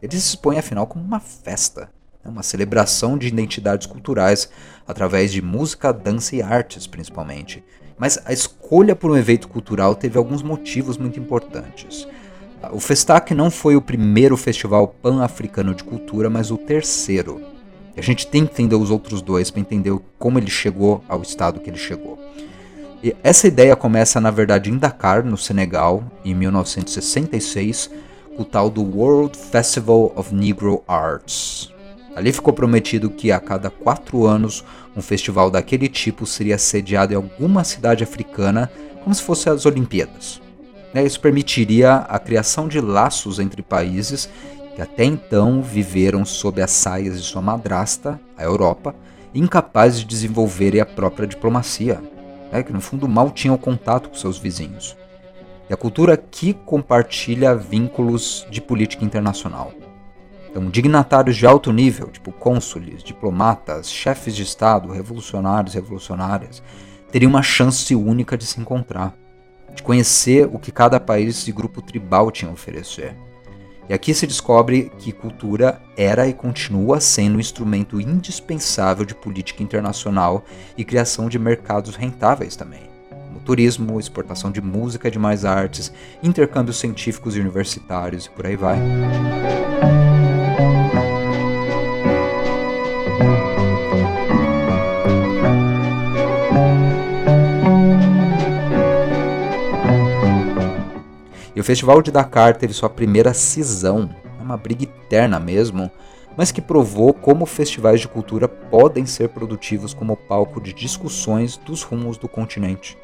Ele 0.00 0.12
se 0.12 0.28
expõe 0.28 0.58
afinal 0.58 0.86
como 0.86 1.04
uma 1.04 1.20
festa, 1.20 1.90
né? 2.24 2.30
uma 2.30 2.42
celebração 2.42 3.18
de 3.18 3.26
identidades 3.26 3.86
culturais 3.86 4.48
através 4.86 5.32
de 5.32 5.42
música, 5.42 5.92
dança 5.92 6.36
e 6.36 6.42
artes, 6.42 6.86
principalmente, 6.86 7.64
mas 7.98 8.18
a 8.24 8.32
escolha 8.32 8.94
por 8.94 9.10
um 9.10 9.16
evento 9.16 9.48
cultural 9.48 9.94
teve 9.94 10.18
alguns 10.18 10.42
motivos 10.42 10.98
muito 10.98 11.18
importantes. 11.18 12.06
O 12.72 12.80
Festac 12.80 13.32
não 13.32 13.50
foi 13.50 13.76
o 13.76 13.82
primeiro 13.82 14.36
festival 14.36 14.88
pan-africano 14.88 15.74
de 15.74 15.84
cultura, 15.84 16.28
mas 16.28 16.50
o 16.50 16.56
terceiro. 16.56 17.40
A 17.96 18.02
gente 18.02 18.26
tem 18.26 18.44
que 18.44 18.52
entender 18.52 18.76
os 18.76 18.90
outros 18.90 19.22
dois 19.22 19.50
para 19.50 19.60
entender 19.60 19.98
como 20.18 20.38
ele 20.38 20.50
chegou 20.50 21.02
ao 21.08 21.22
estado 21.22 21.60
que 21.60 21.70
ele 21.70 21.78
chegou. 21.78 22.18
E 23.02 23.14
essa 23.22 23.46
ideia 23.46 23.76
começa, 23.76 24.20
na 24.20 24.30
verdade, 24.30 24.70
em 24.70 24.76
Dakar, 24.76 25.24
no 25.24 25.36
Senegal, 25.36 26.04
em 26.24 26.34
1966, 26.34 27.90
com 28.36 28.42
o 28.42 28.44
tal 28.44 28.68
do 28.68 28.82
World 28.82 29.36
Festival 29.38 30.12
of 30.16 30.34
Negro 30.34 30.82
Arts. 30.88 31.72
Ali 32.16 32.32
ficou 32.32 32.54
prometido 32.54 33.10
que 33.10 33.30
a 33.30 33.38
cada 33.38 33.68
quatro 33.68 34.24
anos 34.24 34.64
um 34.96 35.02
festival 35.02 35.50
daquele 35.50 35.86
tipo 35.86 36.24
seria 36.24 36.56
sediado 36.56 37.12
em 37.12 37.16
alguma 37.16 37.62
cidade 37.62 38.02
africana, 38.02 38.72
como 39.04 39.14
se 39.14 39.22
fosse 39.22 39.50
as 39.50 39.66
Olimpíadas. 39.66 40.40
Né, 40.94 41.04
isso 41.04 41.20
permitiria 41.20 41.96
a 41.96 42.18
criação 42.18 42.68
de 42.68 42.80
laços 42.80 43.38
entre 43.38 43.60
países 43.60 44.30
que 44.74 44.80
até 44.80 45.04
então 45.04 45.60
viveram 45.60 46.24
sob 46.24 46.62
as 46.62 46.70
saias 46.70 47.20
de 47.20 47.26
sua 47.26 47.42
madrasta, 47.42 48.18
a 48.34 48.42
Europa, 48.42 48.94
incapazes 49.34 50.00
de 50.00 50.06
desenvolverem 50.06 50.80
a 50.80 50.86
própria 50.86 51.26
diplomacia, 51.26 52.00
né, 52.50 52.62
que 52.62 52.72
no 52.72 52.80
fundo 52.80 53.06
mal 53.06 53.30
tinham 53.30 53.58
contato 53.58 54.08
com 54.08 54.14
seus 54.14 54.38
vizinhos. 54.38 54.96
E 55.68 55.74
a 55.74 55.76
cultura 55.76 56.14
aqui 56.14 56.54
compartilha 56.64 57.54
vínculos 57.54 58.46
de 58.50 58.62
política 58.62 59.04
internacional. 59.04 59.72
Então, 60.56 60.70
dignatários 60.70 61.36
de 61.36 61.46
alto 61.46 61.70
nível, 61.70 62.06
tipo 62.06 62.32
cônsules, 62.32 63.02
diplomatas, 63.02 63.90
chefes 63.92 64.34
de 64.34 64.42
Estado, 64.42 64.90
revolucionários, 64.90 65.74
revolucionárias, 65.74 66.62
teriam 67.12 67.28
uma 67.28 67.42
chance 67.42 67.94
única 67.94 68.38
de 68.38 68.46
se 68.46 68.58
encontrar 68.58 69.14
de 69.74 69.82
conhecer 69.82 70.48
o 70.50 70.58
que 70.58 70.72
cada 70.72 70.98
país 70.98 71.46
e 71.46 71.52
grupo 71.52 71.82
tribal 71.82 72.30
tinha 72.30 72.50
a 72.50 72.54
oferecer. 72.54 73.14
E 73.86 73.92
aqui 73.92 74.14
se 74.14 74.26
descobre 74.26 74.90
que 74.98 75.12
cultura 75.12 75.78
era 75.94 76.26
e 76.26 76.32
continua 76.32 77.00
sendo 77.00 77.36
um 77.36 77.40
instrumento 77.40 78.00
indispensável 78.00 79.04
de 79.04 79.14
política 79.14 79.62
internacional 79.62 80.42
e 80.74 80.86
criação 80.86 81.28
de 81.28 81.38
mercados 81.38 81.94
rentáveis 81.94 82.56
também, 82.56 82.88
como 83.10 83.40
turismo, 83.40 84.00
exportação 84.00 84.50
de 84.50 84.62
música 84.62 85.08
e 85.08 85.10
de 85.10 85.18
mais 85.18 85.44
artes, 85.44 85.92
intercâmbios 86.22 86.78
científicos 86.78 87.36
e 87.36 87.40
universitários 87.40 88.24
e 88.24 88.30
por 88.30 88.46
aí 88.46 88.56
vai. 88.56 88.78
E 101.56 101.60
o 101.60 101.64
Festival 101.64 102.02
de 102.02 102.10
Dakar 102.10 102.54
teve 102.54 102.74
sua 102.74 102.90
primeira 102.90 103.32
cisão, 103.32 104.10
uma 104.38 104.58
briga 104.58 104.84
eterna 104.84 105.40
mesmo, 105.40 105.90
mas 106.36 106.52
que 106.52 106.60
provou 106.60 107.14
como 107.14 107.46
festivais 107.46 107.98
de 107.98 108.06
cultura 108.06 108.46
podem 108.46 109.06
ser 109.06 109.30
produtivos 109.30 109.94
como 109.94 110.18
palco 110.18 110.60
de 110.60 110.74
discussões 110.74 111.56
dos 111.56 111.82
rumos 111.82 112.18
do 112.18 112.28
continente. 112.28 112.98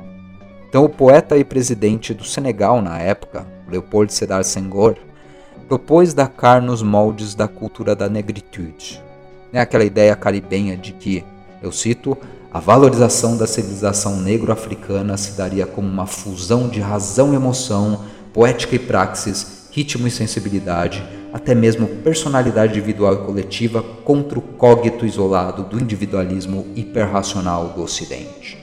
Então, 0.69 0.85
o 0.85 0.89
poeta 0.89 1.39
e 1.39 1.45
presidente 1.45 2.13
do 2.13 2.25
Senegal 2.25 2.83
na 2.83 2.99
época, 2.99 3.47
Leopold 3.67 4.13
Sedar 4.13 4.45
Senghor, 4.45 4.99
propôs 5.67 6.13
Dakar 6.13 6.61
nos 6.61 6.83
moldes 6.83 7.35
da 7.35 7.49
cultura 7.49 7.97
da 7.97 8.07
negritude. 8.07 9.03
É 9.51 9.63
aquela 9.63 9.85
ideia 9.85 10.15
caribenha 10.15 10.77
de 10.77 10.93
que, 10.93 11.25
eu 11.63 11.73
cito, 11.73 12.19
a 12.53 12.61
valorização 12.61 13.39
da 13.39 13.47
civilização 13.47 14.21
negro-africana 14.21 15.17
se 15.17 15.39
daria 15.39 15.65
como 15.65 15.89
uma 15.89 16.07
fusão 16.07 16.69
de 16.69 16.81
razão 16.81 17.33
e 17.33 17.37
emoção 17.37 18.12
poética 18.33 18.77
e 18.77 18.79
praxis, 18.79 19.69
ritmo 19.71 20.07
e 20.07 20.11
sensibilidade, 20.11 21.03
até 21.33 21.55
mesmo 21.55 21.87
personalidade 21.87 22.73
individual 22.73 23.15
e 23.15 23.27
coletiva 23.27 23.83
contra 23.83 24.39
o 24.39 24.43
cogito 24.43 25.07
isolado 25.07 25.63
do 25.63 25.83
individualismo 25.83 26.67
hiperracional 26.77 27.71
do 27.71 27.83
Ocidente. 27.83 28.59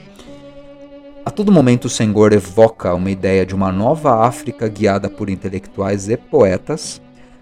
A 1.24 1.30
todo 1.30 1.52
momento, 1.52 1.84
o 1.84 1.90
Senghor 1.90 2.32
evoca 2.32 2.94
uma 2.94 3.10
ideia 3.10 3.44
de 3.44 3.54
uma 3.54 3.70
nova 3.70 4.24
África 4.24 4.68
guiada 4.68 5.10
por 5.10 5.28
intelectuais 5.28 6.08
e 6.08 6.16
poetas, 6.16 7.00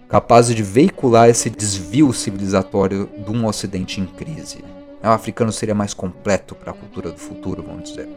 capazes 0.08 0.56
de 0.56 0.62
veicular 0.62 1.28
esse 1.28 1.48
desvio 1.48 2.12
civilizatório 2.12 3.08
de 3.24 3.30
um 3.30 3.46
Ocidente 3.46 4.00
em 4.00 4.06
crise. 4.06 4.64
O 5.02 5.06
africano 5.08 5.52
seria 5.52 5.74
mais 5.74 5.94
completo 5.94 6.54
para 6.54 6.72
a 6.72 6.74
cultura 6.74 7.12
do 7.12 7.18
futuro, 7.18 7.62
vamos 7.62 7.90
dizer. 7.90 8.08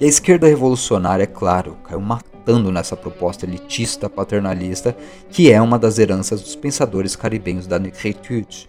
E 0.00 0.04
a 0.04 0.08
esquerda 0.08 0.48
revolucionária, 0.48 1.24
é 1.24 1.26
claro, 1.26 1.76
caiu 1.84 2.00
matando 2.00 2.29
nessa 2.58 2.96
proposta 2.96 3.46
elitista 3.46 4.08
paternalista 4.08 4.96
que 5.30 5.52
é 5.52 5.60
uma 5.60 5.78
das 5.78 5.98
heranças 5.98 6.40
dos 6.40 6.56
pensadores 6.56 7.14
caribenhos 7.14 7.66
da 7.66 7.78
negritude. 7.78 8.68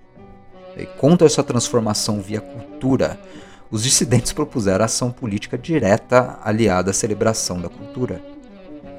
E 0.77 0.85
contra 0.85 1.27
essa 1.27 1.43
transformação 1.43 2.21
via 2.21 2.39
cultura, 2.39 3.19
os 3.71 3.83
dissidentes 3.83 4.33
propuseram 4.33 4.85
ação 4.85 5.11
política 5.11 5.57
direta 5.57 6.38
aliada 6.43 6.91
à 6.91 6.93
celebração 6.93 7.59
da 7.59 7.69
cultura. 7.69 8.21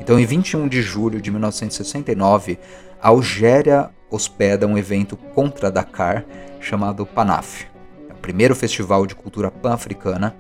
Então, 0.01 0.19
em 0.19 0.27
21 0.27 0.67
de 0.67 0.83
julho 0.83 1.21
de 1.21 1.31
1969, 1.31 2.59
a 3.01 3.09
Algéria 3.09 3.91
hospeda 4.11 4.67
um 4.67 4.77
evento 4.77 5.17
contra 5.17 5.71
Dakar 5.71 6.25
chamado 6.61 7.07
PANAF, 7.07 7.67
o 8.11 8.15
primeiro 8.15 8.55
festival 8.55 9.07
de 9.07 9.15
cultura 9.15 9.51
pan-africana 9.51 10.35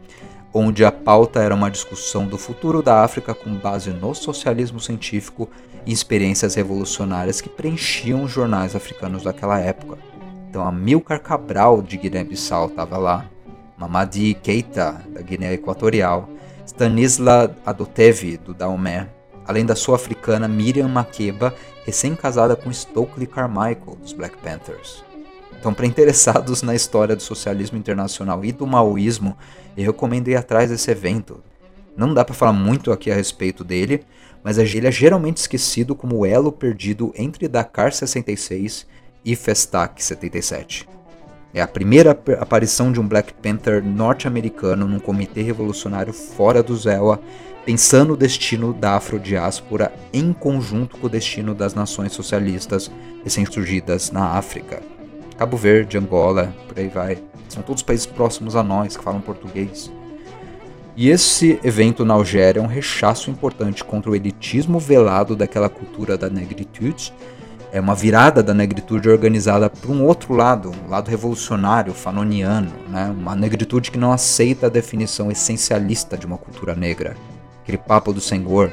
onde 0.52 0.84
a 0.84 0.92
pauta 0.92 1.40
era 1.40 1.54
uma 1.54 1.70
discussão 1.70 2.26
do 2.26 2.36
futuro 2.36 2.82
da 2.82 3.02
África 3.02 3.34
com 3.34 3.54
base 3.54 3.90
no 3.90 4.14
socialismo 4.14 4.78
científico 4.78 5.48
e 5.86 5.92
experiências 5.92 6.54
revolucionárias 6.54 7.40
que 7.40 7.48
preenchiam 7.48 8.24
os 8.24 8.30
jornais 8.30 8.76
africanos 8.76 9.22
daquela 9.22 9.58
época. 9.58 9.98
Então, 10.48 10.66
Amilcar 10.66 11.20
Cabral, 11.20 11.80
de 11.80 11.96
Guiné-Bissau, 11.96 12.66
estava 12.66 12.98
lá, 12.98 13.24
Mamadi 13.78 14.34
Keita, 14.34 15.02
da 15.08 15.22
Guiné 15.22 15.54
Equatorial, 15.54 16.28
Stanisla 16.66 17.56
Adotevi, 17.64 18.36
do 18.36 18.52
Daomé, 18.52 19.08
além 19.46 19.64
da 19.64 19.74
sul-africana 19.74 20.46
Miriam 20.46 20.88
Makeba, 20.88 21.54
recém-casada 21.84 22.54
com 22.54 22.72
Stokely 22.72 23.26
Carmichael, 23.26 23.96
dos 24.00 24.12
Black 24.12 24.36
Panthers. 24.38 25.02
Então, 25.62 25.72
para 25.72 25.86
interessados 25.86 26.60
na 26.60 26.74
história 26.74 27.14
do 27.14 27.22
socialismo 27.22 27.78
internacional 27.78 28.44
e 28.44 28.50
do 28.50 28.66
maoísmo, 28.66 29.36
eu 29.76 29.92
recomendo 29.92 30.26
ir 30.26 30.34
atrás 30.34 30.70
desse 30.70 30.90
evento. 30.90 31.40
Não 31.96 32.12
dá 32.12 32.24
para 32.24 32.34
falar 32.34 32.52
muito 32.52 32.90
aqui 32.90 33.12
a 33.12 33.14
respeito 33.14 33.62
dele, 33.62 34.02
mas 34.42 34.58
ele 34.58 34.88
é 34.88 34.90
geralmente 34.90 35.36
esquecido 35.36 35.94
como 35.94 36.16
o 36.16 36.26
elo 36.26 36.50
perdido 36.50 37.12
entre 37.16 37.46
Dakar 37.46 37.92
66 37.92 38.88
e 39.24 39.36
Festac 39.36 40.02
77. 40.02 40.88
É 41.54 41.62
a 41.62 41.68
primeira 41.68 42.10
aparição 42.40 42.90
de 42.90 43.00
um 43.00 43.06
Black 43.06 43.32
Panther 43.34 43.84
norte-americano 43.84 44.88
num 44.88 44.98
comitê 44.98 45.42
revolucionário 45.42 46.12
fora 46.12 46.60
do 46.60 46.76
ZEWA, 46.76 47.20
pensando 47.64 48.14
o 48.14 48.16
destino 48.16 48.74
da 48.74 48.96
afrodiáspora 48.96 49.92
em 50.12 50.32
conjunto 50.32 50.98
com 50.98 51.06
o 51.06 51.10
destino 51.10 51.54
das 51.54 51.72
nações 51.72 52.10
socialistas 52.10 52.90
recém-surgidas 53.22 54.10
na 54.10 54.30
África. 54.30 54.82
Cabo 55.34 55.56
Verde, 55.56 55.98
Angola, 55.98 56.54
por 56.68 56.78
aí 56.78 56.88
vai. 56.88 57.18
São 57.48 57.62
todos 57.62 57.82
países 57.82 58.06
próximos 58.06 58.56
a 58.56 58.62
nós 58.62 58.96
que 58.96 59.04
falam 59.04 59.20
português. 59.20 59.90
E 60.94 61.08
esse 61.08 61.58
evento 61.64 62.04
na 62.04 62.14
Algéria 62.14 62.60
é 62.60 62.62
um 62.62 62.66
rechaço 62.66 63.30
importante 63.30 63.82
contra 63.82 64.10
o 64.10 64.14
elitismo 64.14 64.78
velado 64.78 65.34
daquela 65.34 65.68
cultura 65.68 66.18
da 66.18 66.28
negritude. 66.28 67.14
É 67.72 67.80
uma 67.80 67.94
virada 67.94 68.42
da 68.42 68.52
negritude 68.52 69.08
organizada 69.08 69.70
para 69.70 69.90
um 69.90 70.04
outro 70.04 70.34
lado, 70.34 70.70
um 70.86 70.90
lado 70.90 71.08
revolucionário, 71.08 71.94
fanoniano, 71.94 72.70
né? 72.90 73.14
uma 73.18 73.34
negritude 73.34 73.90
que 73.90 73.98
não 73.98 74.12
aceita 74.12 74.66
a 74.66 74.70
definição 74.70 75.30
essencialista 75.30 76.18
de 76.18 76.26
uma 76.26 76.36
cultura 76.36 76.74
negra. 76.74 77.16
Aquele 77.62 77.78
papo 77.78 78.12
do 78.12 78.20
Senghor, 78.20 78.70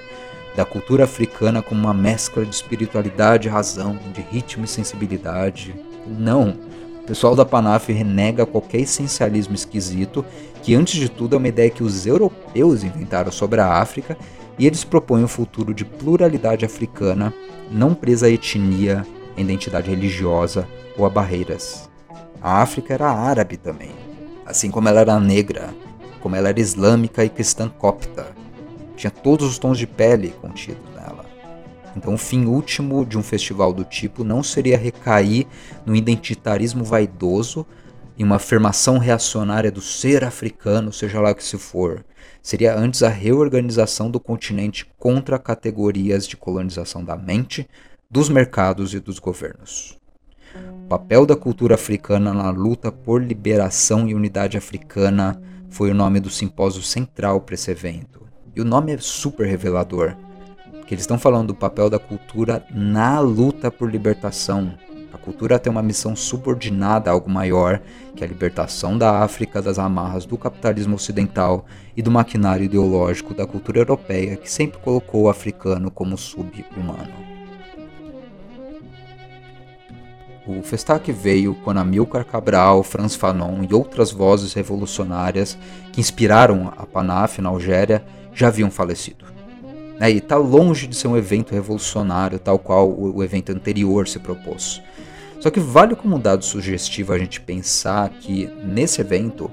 da 0.58 0.66
cultura 0.66 1.06
africana 1.06 1.62
como 1.62 1.80
uma 1.80 1.94
mescla 1.94 2.46
de 2.46 2.54
espiritualidade 2.54 3.48
e 3.48 3.52
razão, 3.52 3.98
de 4.14 4.20
ritmo 4.20 4.66
e 4.66 4.68
sensibilidade, 4.68 5.74
não. 6.10 6.56
O 7.02 7.08
pessoal 7.08 7.36
da 7.36 7.46
Panaf 7.46 7.92
renega 7.92 8.46
qualquer 8.46 8.82
essencialismo 8.82 9.56
esquisito, 9.56 10.24
que 10.62 10.76
antes 10.76 11.00
de 11.00 11.10
tudo 11.10 11.36
é 11.36 11.38
uma 11.38 11.48
ideia 11.48 11.70
que 11.70 11.84
os 11.84 12.06
europeus 12.06 12.84
inventaram 12.84 13.32
sobre 13.32 13.62
a 13.62 13.74
África, 13.74 14.18
e 14.58 14.68
eles 14.68 14.84
propõem 14.84 15.24
um 15.24 15.28
futuro 15.28 15.74
de 15.74 15.86
pluralidade 15.86 16.66
africana, 16.66 17.34
não 17.72 17.94
presa 17.94 18.28
à 18.28 18.30
etnia, 18.30 19.06
à 19.38 19.42
identidade 19.42 19.90
religiosa 19.90 20.68
ou 20.98 21.06
a 21.06 21.10
barreiras. 21.10 21.90
A 22.42 22.62
África 22.62 22.94
era 22.94 23.10
árabe 23.10 23.58
também, 23.58 23.92
assim 24.46 24.70
como 24.70 24.90
ela 24.90 25.00
era 25.02 25.20
negra, 25.20 25.70
como 26.20 26.36
ela 26.36 26.50
era 26.50 26.60
islâmica 26.60 27.24
e 27.24 27.30
cristã 27.30 27.70
copta. 27.70 28.28
Tinha 28.96 29.12
todos 29.12 29.48
os 29.48 29.58
tons 29.58 29.78
de 29.78 29.88
pele 29.88 30.34
contidos. 30.42 30.89
Então, 31.96 32.14
o 32.14 32.18
fim 32.18 32.46
último 32.46 33.06
de 33.06 33.18
um 33.18 33.24
festival 33.24 33.74
do 33.74 33.84
tipo 33.84 34.24
não 34.24 34.44
seria 34.44 34.78
recair 34.78 35.48
no 35.86 35.96
identitarismo 35.96 36.84
vaidoso 36.84 37.66
em 38.18 38.24
uma 38.24 38.36
afirmação 38.36 38.98
reacionária 38.98 39.72
do 39.72 39.82
ser 39.82 40.26
africano, 40.26 40.92
seja 40.92 41.22
lá 41.22 41.32
o 41.32 41.36
que 41.36 41.44
se 41.44 41.58
for. 41.58 42.04
Seria 42.42 42.76
antes 42.78 43.02
a 43.02 43.10
reorganização 43.10 44.12
do 44.12 44.20
continente 44.20 44.86
contra 44.98 45.40
categorias 45.40 46.28
de 46.28 46.36
colonização 46.36 47.04
da 47.04 47.16
mente, 47.16 47.68
dos 48.10 48.28
mercados 48.28 48.94
e 48.94 49.00
dos 49.00 49.20
governos. 49.20 49.98
O 50.84 50.88
papel 50.90 51.26
da 51.26 51.36
cultura 51.36 51.76
africana 51.76 52.34
na 52.34 52.50
luta 52.50 52.92
por 52.92 53.24
liberação 53.24 54.08
e 54.08 54.16
unidade 54.16 54.58
africana 54.58 55.40
foi 55.70 55.92
o 55.92 55.94
nome 55.94 56.20
do 56.20 56.30
simpósio 56.30 56.82
central 56.82 57.40
para 57.42 57.56
esse 57.56 57.72
evento. 57.72 58.28
E 58.56 58.60
o 58.60 58.66
nome 58.66 58.94
é 58.94 58.98
super 58.98 59.48
revelador, 59.48 60.18
porque 60.90 60.96
eles 60.96 61.04
estão 61.04 61.20
falando 61.20 61.50
do 61.50 61.54
papel 61.54 61.88
da 61.88 62.00
cultura 62.00 62.66
na 62.72 63.20
luta 63.20 63.70
por 63.70 63.92
libertação. 63.92 64.74
A 65.14 65.20
cultura 65.20 65.60
tem 65.60 65.70
uma 65.70 65.84
missão 65.84 66.16
subordinada 66.16 67.12
a 67.12 67.14
algo 67.14 67.30
maior, 67.30 67.80
que 68.16 68.24
é 68.24 68.26
a 68.26 68.28
libertação 68.28 68.98
da 68.98 69.20
África 69.20 69.62
das 69.62 69.78
amarras 69.78 70.26
do 70.26 70.36
capitalismo 70.36 70.96
ocidental 70.96 71.64
e 71.96 72.02
do 72.02 72.10
maquinário 72.10 72.64
ideológico 72.64 73.36
da 73.36 73.46
cultura 73.46 73.82
europeia, 73.82 74.36
que 74.36 74.50
sempre 74.50 74.80
colocou 74.80 75.26
o 75.26 75.30
africano 75.30 75.92
como 75.92 76.18
sub-humano. 76.18 77.14
O 80.48 80.64
Festac 80.64 81.12
veio 81.12 81.54
quando 81.64 81.78
Amilcar 81.78 82.26
Cabral, 82.26 82.82
Franz 82.82 83.14
Fanon 83.14 83.62
e 83.62 83.76
outras 83.76 84.12
vozes 84.12 84.54
revolucionárias 84.54 85.56
que 85.94 86.02
inspiraram 86.02 86.74
a 86.76 86.88
PANAF 86.88 87.44
na 87.44 87.50
Algéria 87.50 88.04
já 88.34 88.48
haviam 88.48 88.72
falecido. 88.72 89.39
É, 90.00 90.10
e 90.10 90.18
está 90.18 90.38
longe 90.38 90.88
de 90.88 90.96
ser 90.96 91.08
um 91.08 91.18
evento 91.18 91.54
revolucionário 91.54 92.40
tal 92.40 92.58
qual 92.58 92.90
o 92.90 93.24
evento 93.24 93.52
anterior 93.52 94.08
se 94.08 94.18
propôs. 94.18 94.82
Só 95.40 95.50
que 95.50 95.60
vale 95.60 95.96
como 95.96 96.20
dado 96.20 96.44
sugestivo 96.44 97.14
a 97.14 97.18
gente 97.18 97.42
pensar 97.42 98.10
que, 98.10 98.50
nesse 98.64 99.02
evento, 99.02 99.50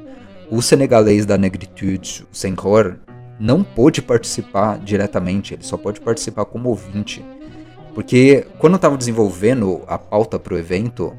o 0.51 0.63
senegalês 0.63 1.27
da 1.27 1.37
negritude, 1.37 2.27
o 2.33 2.37
Senghor, 2.37 2.99
não 3.39 3.63
pôde 3.63 4.01
participar 4.01 4.79
diretamente, 4.79 5.55
ele 5.55 5.65
só 5.65 5.77
pode 5.77 6.01
participar 6.01 6.45
como 6.45 6.69
ouvinte. 6.69 7.25
Porque 7.95 8.47
quando 8.59 8.79
eu 8.83 8.97
desenvolvendo 8.97 9.83
a 9.87 9.99
pauta 9.99 10.39
pro 10.39 10.59
evento, 10.59 11.15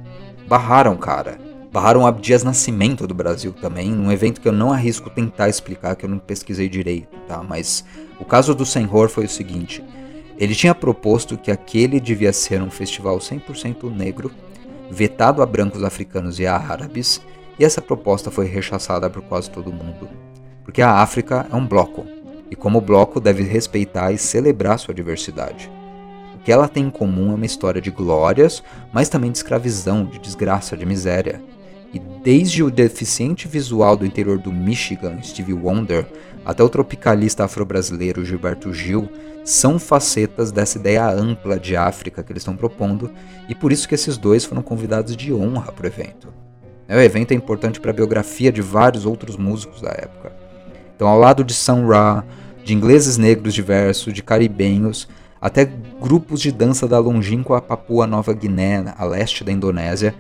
barraram, 0.48 0.96
cara. 0.96 1.47
Barraram 1.78 2.02
o 2.02 2.08
Abdias 2.08 2.44
Nascimento 2.44 3.06
do 3.06 3.14
Brasil 3.14 3.54
também, 3.54 3.92
num 3.92 4.12
evento 4.12 4.42
que 4.42 4.48
eu 4.48 4.52
não 4.52 4.74
arrisco 4.74 5.12
tentar 5.12 5.48
explicar, 5.48 5.96
que 5.96 6.06
eu 6.06 6.10
não 6.10 6.18
pesquisei 6.18 6.68
direito, 6.68 7.16
tá? 7.28 7.44
Mas 7.44 7.86
o 8.20 8.26
caso 8.26 8.56
do 8.56 8.66
Senhor 8.66 9.10
foi 9.10 9.26
o 9.26 9.30
seguinte: 9.30 9.84
ele 10.40 10.56
tinha 10.56 10.74
proposto 10.74 11.38
que 11.38 11.52
aquele 11.52 12.00
devia 12.00 12.34
ser 12.34 12.64
um 12.64 12.72
festival 12.72 13.20
100% 13.20 13.96
negro, 13.96 14.32
vetado 14.90 15.40
a 15.44 15.46
brancos 15.46 15.84
africanos 15.84 16.40
e 16.40 16.48
a 16.48 16.58
árabes, 16.58 17.22
e 17.60 17.64
essa 17.64 17.80
proposta 17.80 18.32
foi 18.32 18.48
rechaçada 18.48 19.08
por 19.08 19.22
quase 19.22 19.48
todo 19.52 19.72
mundo. 19.72 20.10
Porque 20.64 20.82
a 20.82 20.94
África 20.94 21.46
é 21.52 21.56
um 21.56 21.68
bloco, 21.68 22.08
e 22.50 22.56
como 22.56 22.82
bloco 22.82 23.20
deve 23.20 23.44
respeitar 23.44 24.12
e 24.12 24.18
celebrar 24.18 24.80
sua 24.80 24.96
diversidade 24.96 25.70
que 26.44 26.52
ela 26.54 26.70
tem 26.70 26.86
em 26.86 26.90
comum 26.90 27.34
é 27.34 27.36
uma 27.36 27.46
história 27.46 27.82
de 27.82 27.92
glórias, 27.92 28.64
mas 28.94 29.10
também 29.10 29.30
de 29.30 29.38
escravizão, 29.38 30.06
de 30.06 30.18
desgraça, 30.18 30.78
de 30.78 30.86
miséria. 30.86 31.42
E 31.94 32.00
desde 32.24 32.64
o 32.64 32.70
deficiente 32.70 33.48
visual 33.48 33.96
do 33.96 34.06
interior 34.06 34.38
do 34.38 34.52
Michigan, 34.52 35.22
Stevie 35.22 35.54
Wonder, 35.54 36.06
até 36.46 36.64
o 36.64 36.70
tropicalista 36.70 37.46
afro-brasileiro 37.46 38.26
Gilberto 38.26 38.74
Gil, 38.74 39.10
são 39.44 39.80
facetas 39.80 40.52
dessa 40.52 40.78
ideia 40.78 41.10
ampla 41.10 41.58
de 41.58 41.78
África 41.78 42.22
que 42.22 42.32
eles 42.32 42.42
estão 42.42 42.56
propondo, 42.56 43.10
e 43.48 43.56
por 43.56 43.72
isso 43.72 43.88
que 43.88 43.96
esses 43.96 44.18
dois 44.18 44.44
foram 44.44 44.62
convidados 44.62 45.16
de 45.16 45.34
honra 45.34 45.72
para 45.72 45.86
o 45.86 45.88
evento. 45.88 46.28
O 46.90 46.94
evento 46.94 47.32
é 47.32 47.36
importante 47.36 47.80
para 47.80 47.92
a 47.92 47.94
biografia 47.94 48.52
de 48.52 48.62
vários 48.62 49.06
outros 49.06 49.36
músicos 49.36 49.82
da 49.82 49.90
época. 49.90 50.32
Então, 50.96 51.08
ao 51.08 51.20
lado 51.20 51.44
de 51.44 51.54
Sun 51.54 51.88
Ra, 51.88 52.24
de 52.64 52.74
ingleses 52.74 53.18
negros 53.18 53.54
diversos, 53.54 54.14
de 54.14 54.24
caribenhos, 54.24 55.08
até 55.40 55.70
grupos 56.02 56.42
de 56.42 56.52
dança 56.52 56.88
da 56.88 57.00
longínqua 57.00 57.62
Papua 57.62 58.08
Nova 58.08 58.34
Guiné, 58.34 58.94
a 58.98 59.06
leste 59.06 59.44
da 59.44 59.52
Indonésia, 59.52 60.16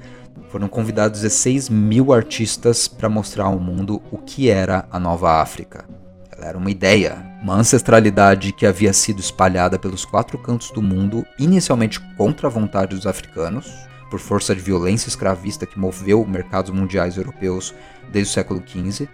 foram 0.50 0.68
convidados 0.68 1.22
16 1.22 1.70
mil 1.70 2.14
artistas 2.14 2.88
para 2.88 3.10
mostrar 3.10 3.46
ao 3.46 3.60
mundo 3.60 4.02
o 4.12 4.18
que 4.18 4.50
era 4.50 4.88
a 4.92 5.00
Nova 5.00 5.42
África. 5.42 5.86
Ela 6.32 6.48
era 6.48 6.58
uma 6.58 6.70
ideia, 6.70 7.18
uma 7.42 7.56
ancestralidade 7.56 8.52
que 8.54 8.66
havia 8.66 8.94
sido 8.94 9.20
espalhada 9.20 9.80
pelos 9.80 10.06
quatro 10.06 10.38
cantos 10.38 10.72
do 10.72 10.82
mundo, 10.82 11.26
inicialmente 11.40 12.00
contra 12.16 12.48
a 12.48 12.52
vontade 12.52 12.96
dos 12.96 13.08
africanos, 13.08 13.72
por 14.10 14.20
força 14.20 14.56
de 14.56 14.62
violência 14.62 15.10
escravista 15.10 15.66
que 15.66 15.80
moveu 15.80 16.26
mercados 16.26 16.72
mundiais 16.72 17.18
europeus 17.18 17.74
desde 18.12 18.32
o 18.32 18.34
século 18.34 18.64
XV, 18.66 19.10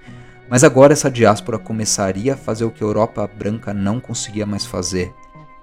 mas 0.49 0.63
agora 0.63 0.93
essa 0.93 1.09
diáspora 1.09 1.57
começaria 1.57 2.33
a 2.33 2.37
fazer 2.37 2.65
o 2.65 2.71
que 2.71 2.83
a 2.83 2.87
Europa 2.87 3.27
branca 3.27 3.73
não 3.73 3.99
conseguia 3.99 4.45
mais 4.45 4.65
fazer, 4.65 5.13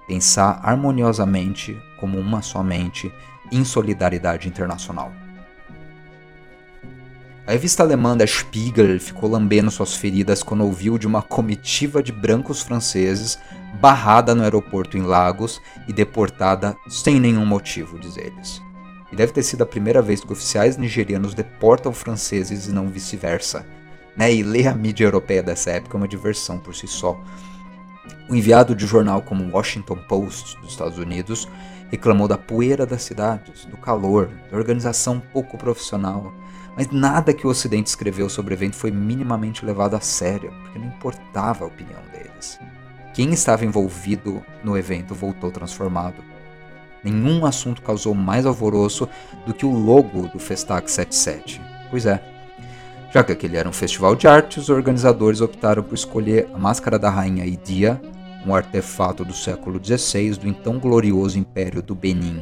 pensar 0.07 0.59
harmoniosamente 0.63 1.79
como 1.99 2.17
uma 2.17 2.41
só 2.41 2.61
mente 2.63 3.13
em 3.51 3.63
solidariedade 3.63 4.47
internacional. 4.47 5.11
A 7.47 7.53
revista 7.53 7.81
alemã 7.81 8.15
Der 8.15 8.27
Spiegel 8.27 8.99
ficou 8.99 9.27
lambendo 9.27 9.71
suas 9.71 9.95
feridas 9.95 10.43
quando 10.43 10.63
ouviu 10.63 10.97
de 10.99 11.07
uma 11.07 11.23
comitiva 11.23 12.03
de 12.03 12.11
brancos 12.11 12.61
franceses 12.61 13.39
barrada 13.79 14.35
no 14.35 14.43
aeroporto 14.43 14.95
em 14.95 15.01
Lagos 15.01 15.59
e 15.87 15.93
deportada 15.93 16.77
sem 16.87 17.19
nenhum 17.19 17.45
motivo, 17.45 17.97
diz 17.97 18.15
eles. 18.15 18.61
E 19.11 19.15
deve 19.15 19.33
ter 19.33 19.41
sido 19.41 19.63
a 19.63 19.65
primeira 19.65 20.03
vez 20.03 20.23
que 20.23 20.31
oficiais 20.31 20.77
nigerianos 20.77 21.33
deportam 21.33 21.91
franceses 21.91 22.67
e 22.67 22.71
não 22.71 22.87
vice-versa. 22.87 23.65
Né? 24.15 24.31
E 24.33 24.43
ler 24.43 24.67
a 24.67 24.75
mídia 24.75 25.05
europeia 25.05 25.41
dessa 25.41 25.71
época 25.71 25.97
é 25.97 25.99
uma 25.99 26.07
diversão 26.07 26.59
por 26.59 26.75
si 26.75 26.87
só. 26.87 27.19
O 28.29 28.35
enviado 28.35 28.75
de 28.75 28.85
jornal 28.85 29.23
como 29.23 29.43
o 29.43 29.51
Washington 29.51 29.97
Post 30.07 30.59
dos 30.61 30.71
Estados 30.71 30.99
Unidos 30.99 31.49
reclamou 31.89 32.27
da 32.27 32.37
poeira 32.37 32.85
das 32.85 33.01
cidades, 33.01 33.65
do 33.65 33.77
calor, 33.77 34.29
da 34.49 34.57
organização 34.57 35.19
pouco 35.33 35.57
profissional, 35.57 36.33
mas 36.75 36.89
nada 36.89 37.33
que 37.33 37.45
o 37.45 37.49
Ocidente 37.49 37.89
escreveu 37.89 38.29
sobre 38.29 38.53
o 38.53 38.55
evento 38.55 38.75
foi 38.75 38.91
minimamente 38.91 39.65
levado 39.65 39.95
a 39.95 39.99
sério, 39.99 40.53
porque 40.63 40.79
não 40.79 40.87
importava 40.87 41.63
a 41.63 41.67
opinião 41.67 41.99
deles. 42.11 42.59
Quem 43.13 43.33
estava 43.33 43.65
envolvido 43.65 44.41
no 44.63 44.77
evento 44.77 45.13
voltou 45.13 45.51
transformado. 45.51 46.23
Nenhum 47.03 47.45
assunto 47.45 47.81
causou 47.81 48.13
mais 48.13 48.45
alvoroço 48.45 49.07
do 49.45 49.53
que 49.53 49.65
o 49.65 49.71
logo 49.71 50.27
do 50.27 50.39
Festac 50.39 50.89
77. 50.89 51.59
Pois 51.89 52.05
é, 52.05 52.23
já 53.13 53.23
que 53.23 53.33
aquele 53.33 53.57
era 53.57 53.67
um 53.67 53.73
festival 53.73 54.15
de 54.15 54.25
arte, 54.27 54.59
os 54.59 54.69
organizadores 54.69 55.41
optaram 55.41 55.83
por 55.83 55.95
escolher 55.95 56.47
a 56.53 56.57
máscara 56.57 56.97
da 56.97 57.09
rainha 57.09 57.45
Idia, 57.45 58.01
um 58.45 58.55
artefato 58.55 59.25
do 59.25 59.33
século 59.33 59.79
XVI 59.83 60.37
do 60.37 60.47
então 60.47 60.79
glorioso 60.79 61.37
Império 61.37 61.81
do 61.81 61.93
Benin. 61.93 62.41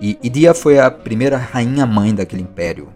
E 0.00 0.18
Idia 0.22 0.54
foi 0.54 0.78
a 0.78 0.90
primeira 0.90 1.36
rainha-mãe 1.36 2.14
daquele 2.14 2.42
império. 2.42 2.88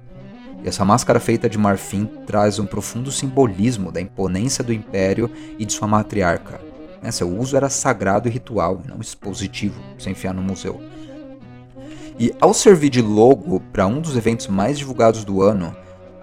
E 0.62 0.68
essa 0.68 0.84
máscara 0.84 1.20
feita 1.20 1.48
de 1.48 1.56
marfim 1.56 2.06
traz 2.26 2.58
um 2.58 2.66
profundo 2.66 3.12
simbolismo 3.12 3.92
da 3.92 4.00
imponência 4.00 4.64
do 4.64 4.72
império 4.72 5.30
e 5.58 5.64
de 5.64 5.72
sua 5.72 5.86
matriarca. 5.86 6.60
Né, 7.02 7.10
seu 7.12 7.28
uso 7.28 7.56
era 7.56 7.68
sagrado 7.68 8.28
e 8.28 8.30
ritual, 8.30 8.82
não 8.86 9.00
expositivo, 9.00 9.80
sem 9.98 10.12
enfiar 10.12 10.34
no 10.34 10.42
museu. 10.42 10.80
E 12.18 12.34
ao 12.40 12.52
servir 12.52 12.90
de 12.90 13.00
logo 13.00 13.60
para 13.72 13.86
um 13.86 14.00
dos 14.00 14.16
eventos 14.16 14.48
mais 14.48 14.76
divulgados 14.76 15.24
do 15.24 15.40
ano, 15.40 15.74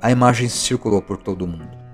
a 0.01 0.11
imagem 0.11 0.49
circulou 0.49 1.01
por 1.01 1.17
todo 1.17 1.43
o 1.43 1.47
mundo. 1.47 1.85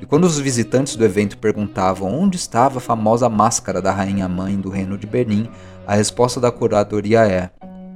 E 0.00 0.06
quando 0.06 0.24
os 0.24 0.38
visitantes 0.38 0.96
do 0.96 1.04
evento 1.04 1.38
perguntavam 1.38 2.14
onde 2.14 2.36
estava 2.36 2.78
a 2.78 2.82
famosa 2.82 3.28
máscara 3.28 3.80
da 3.80 3.92
rainha 3.92 4.28
mãe 4.28 4.56
do 4.56 4.68
reino 4.68 4.96
de 4.98 5.06
Berlim, 5.06 5.48
a 5.86 5.94
resposta 5.94 6.38
da 6.38 6.50
curadoria 6.50 7.26
é: 7.26 7.50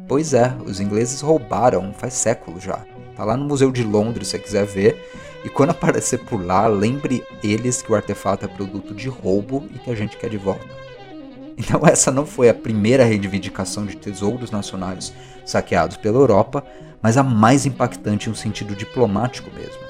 Pois 0.08 0.34
é, 0.34 0.54
os 0.66 0.80
ingleses 0.80 1.20
roubaram 1.20 1.92
faz 1.92 2.14
séculos 2.14 2.62
já. 2.62 2.93
Tá 3.16 3.24
lá 3.24 3.36
no 3.36 3.44
Museu 3.44 3.70
de 3.70 3.82
Londres 3.84 4.28
se 4.28 4.32
você 4.32 4.38
quiser 4.38 4.66
ver. 4.66 5.10
E 5.44 5.48
quando 5.48 5.70
aparecer 5.72 6.18
por 6.20 6.44
lá, 6.44 6.66
lembre 6.66 7.24
eles 7.42 7.82
que 7.82 7.92
o 7.92 7.94
artefato 7.94 8.44
é 8.44 8.48
produto 8.48 8.94
de 8.94 9.08
roubo 9.08 9.66
e 9.74 9.78
que 9.78 9.90
a 9.90 9.94
gente 9.94 10.16
quer 10.16 10.30
de 10.30 10.36
volta. 10.36 10.66
Então 11.56 11.82
essa 11.86 12.10
não 12.10 12.26
foi 12.26 12.48
a 12.48 12.54
primeira 12.54 13.04
reivindicação 13.04 13.86
de 13.86 13.96
tesouros 13.96 14.50
nacionais 14.50 15.12
saqueados 15.44 15.96
pela 15.96 16.18
Europa, 16.18 16.64
mas 17.00 17.16
a 17.16 17.22
mais 17.22 17.66
impactante 17.66 18.28
em 18.28 18.32
um 18.32 18.34
sentido 18.34 18.74
diplomático 18.74 19.50
mesmo. 19.54 19.84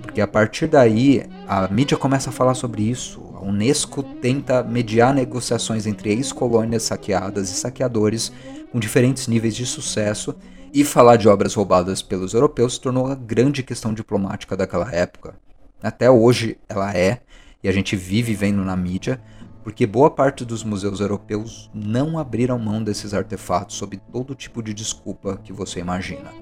Porque 0.00 0.20
a 0.20 0.26
partir 0.26 0.68
daí 0.68 1.26
a 1.48 1.66
mídia 1.68 1.96
começa 1.96 2.30
a 2.30 2.32
falar 2.32 2.54
sobre 2.54 2.82
isso. 2.82 3.20
A 3.34 3.40
Unesco 3.40 4.02
tenta 4.02 4.62
mediar 4.62 5.12
negociações 5.12 5.86
entre 5.86 6.12
ex-colônias 6.12 6.84
saqueadas 6.84 7.50
e 7.50 7.54
saqueadores 7.54 8.30
com 8.70 8.78
diferentes 8.78 9.26
níveis 9.26 9.56
de 9.56 9.66
sucesso, 9.66 10.34
e 10.74 10.82
falar 10.82 11.14
de 11.14 11.28
obras 11.28 11.54
roubadas 11.54 12.02
pelos 12.02 12.34
europeus 12.34 12.74
se 12.74 12.80
tornou 12.80 13.06
a 13.06 13.14
grande 13.14 13.62
questão 13.62 13.94
diplomática 13.94 14.56
daquela 14.56 14.92
época. 14.92 15.36
Até 15.80 16.10
hoje 16.10 16.58
ela 16.68 16.92
é, 16.92 17.20
e 17.62 17.68
a 17.68 17.72
gente 17.72 17.94
vive 17.94 18.34
vendo 18.34 18.64
na 18.64 18.74
mídia, 18.74 19.22
porque 19.62 19.86
boa 19.86 20.10
parte 20.10 20.44
dos 20.44 20.64
museus 20.64 20.98
europeus 20.98 21.70
não 21.72 22.18
abriram 22.18 22.58
mão 22.58 22.82
desses 22.82 23.14
artefatos 23.14 23.76
sob 23.76 23.96
todo 24.10 24.34
tipo 24.34 24.60
de 24.60 24.74
desculpa 24.74 25.38
que 25.44 25.52
você 25.52 25.78
imagina. 25.78 26.32